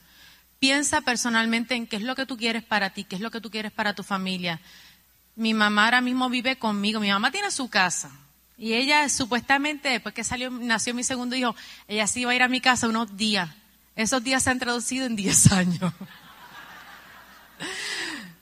Piensa 0.59 1.01
personalmente 1.03 1.75
en 1.75 1.87
qué 1.87 1.97
es 1.97 2.03
lo 2.03 2.14
que 2.14 2.27
tú 2.27 2.37
quieres 2.37 2.62
para 2.62 2.90
ti, 2.90 3.05
qué 3.05 3.16
es 3.16 3.23
lo 3.23 3.31
que 3.31 3.40
tú 3.40 3.51
quieres 3.51 3.73
para 3.73 3.95
tu 3.95 4.03
familia. 4.03 4.61
Mi 5.35 5.53
mamá 5.53 5.85
ahora 5.85 6.01
mismo 6.01 6.31
vive 6.31 6.57
conmigo, 6.57 7.01
mi 7.01 7.11
mamá 7.11 7.31
tiene 7.31 7.51
su 7.51 7.69
casa. 7.69 8.11
Y 8.59 8.73
ella 8.73 9.07
supuestamente, 9.09 9.90
después 9.90 10.14
que 10.14 10.25
salió, 10.25 10.51
nació 10.51 10.95
mi 10.95 11.05
segundo 11.05 11.37
hijo, 11.37 11.55
ella 11.88 12.07
sí 12.07 12.21
iba 12.21 12.31
a 12.31 12.35
ir 12.35 12.42
a 12.42 12.49
mi 12.49 12.61
casa 12.61 12.88
unos 12.88 13.16
días. 13.16 13.51
Esos 13.97 14.25
días 14.25 14.42
se 14.42 14.51
han 14.51 14.59
traducido 14.59 15.07
en 15.07 15.16
10 15.16 15.53
años. 15.53 15.92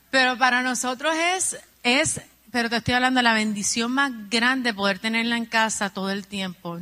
Pero 0.09 0.37
para 0.37 0.61
nosotros 0.61 1.13
es, 1.15 1.57
es 1.83 2.21
pero 2.55 2.69
te 2.69 2.77
estoy 2.77 2.93
hablando 2.93 3.19
de 3.19 3.23
la 3.23 3.33
bendición 3.33 3.91
más 3.91 4.13
grande 4.29 4.73
poder 4.73 4.99
tenerla 4.99 5.35
en 5.35 5.45
casa 5.45 5.89
todo 5.89 6.09
el 6.09 6.25
tiempo. 6.25 6.79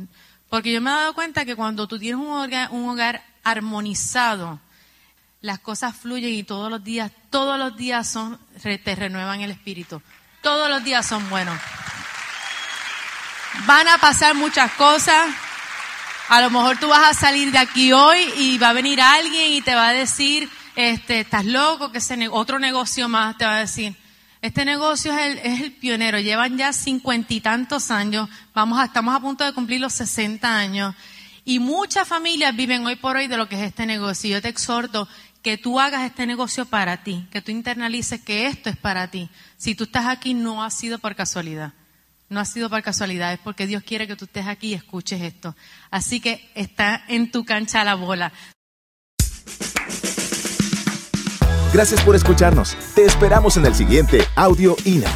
Porque 0.48 0.72
yo 0.72 0.80
me 0.80 0.90
he 0.90 0.92
dado 0.92 1.14
cuenta 1.14 1.44
que 1.44 1.56
cuando 1.56 1.88
tú 1.88 1.98
tienes 1.98 2.20
un 2.20 2.30
hogar, 2.30 2.70
un 2.70 2.88
hogar 2.88 3.24
armonizado, 3.42 4.60
las 5.44 5.58
cosas 5.58 5.94
fluyen 5.94 6.32
y 6.32 6.42
todos 6.42 6.70
los 6.70 6.82
días, 6.82 7.12
todos 7.28 7.58
los 7.58 7.76
días 7.76 8.10
son, 8.10 8.38
te 8.62 8.94
renuevan 8.94 9.42
el 9.42 9.50
espíritu. 9.50 10.00
Todos 10.40 10.70
los 10.70 10.82
días 10.82 11.04
son 11.04 11.28
buenos. 11.28 11.60
Van 13.66 13.86
a 13.88 13.98
pasar 13.98 14.34
muchas 14.34 14.72
cosas. 14.72 15.28
A 16.30 16.40
lo 16.40 16.48
mejor 16.48 16.78
tú 16.78 16.88
vas 16.88 17.10
a 17.10 17.12
salir 17.12 17.52
de 17.52 17.58
aquí 17.58 17.92
hoy 17.92 18.20
y 18.38 18.56
va 18.56 18.70
a 18.70 18.72
venir 18.72 19.02
alguien 19.02 19.52
y 19.52 19.60
te 19.60 19.74
va 19.74 19.88
a 19.88 19.92
decir, 19.92 20.48
este, 20.76 21.20
estás 21.20 21.44
loco, 21.44 21.92
que 21.92 21.98
ese 21.98 22.26
otro 22.30 22.58
negocio 22.58 23.10
más 23.10 23.36
te 23.36 23.44
va 23.44 23.56
a 23.56 23.60
decir. 23.60 23.94
Este 24.40 24.64
negocio 24.64 25.12
es 25.12 25.26
el, 25.26 25.38
es 25.40 25.60
el 25.60 25.72
pionero, 25.72 26.18
llevan 26.20 26.56
ya 26.56 26.72
cincuenta 26.72 27.34
y 27.34 27.42
tantos 27.42 27.90
años, 27.90 28.30
vamos 28.54 28.78
a, 28.78 28.86
estamos 28.86 29.14
a 29.14 29.20
punto 29.20 29.44
de 29.44 29.52
cumplir 29.52 29.82
los 29.82 29.92
sesenta 29.92 30.56
años 30.56 30.94
y 31.44 31.58
muchas 31.58 32.08
familias 32.08 32.56
viven 32.56 32.86
hoy 32.86 32.96
por 32.96 33.16
hoy 33.16 33.26
de 33.26 33.36
lo 33.36 33.48
que 33.48 33.56
es 33.56 33.62
este 33.62 33.84
negocio. 33.84 34.30
Yo 34.30 34.42
te 34.42 34.48
exhorto 34.48 35.06
que 35.44 35.58
tú 35.58 35.78
hagas 35.78 36.04
este 36.04 36.26
negocio 36.26 36.64
para 36.64 37.04
ti, 37.04 37.28
que 37.30 37.42
tú 37.42 37.52
internalices 37.52 38.18
que 38.18 38.46
esto 38.46 38.70
es 38.70 38.78
para 38.78 39.10
ti. 39.10 39.28
Si 39.58 39.74
tú 39.74 39.84
estás 39.84 40.06
aquí 40.06 40.32
no 40.32 40.64
ha 40.64 40.70
sido 40.70 40.98
por 40.98 41.14
casualidad, 41.14 41.74
no 42.30 42.40
ha 42.40 42.46
sido 42.46 42.70
por 42.70 42.82
casualidad, 42.82 43.34
es 43.34 43.38
porque 43.40 43.66
Dios 43.66 43.82
quiere 43.82 44.06
que 44.06 44.16
tú 44.16 44.24
estés 44.24 44.46
aquí 44.46 44.68
y 44.68 44.74
escuches 44.74 45.20
esto. 45.20 45.54
Así 45.90 46.18
que 46.18 46.50
está 46.54 47.04
en 47.08 47.30
tu 47.30 47.44
cancha 47.44 47.84
la 47.84 47.94
bola. 47.94 48.32
Gracias 51.74 52.02
por 52.02 52.16
escucharnos. 52.16 52.74
Te 52.94 53.04
esperamos 53.04 53.58
en 53.58 53.66
el 53.66 53.74
siguiente 53.74 54.26
Audio 54.36 54.76
INA. 54.86 55.10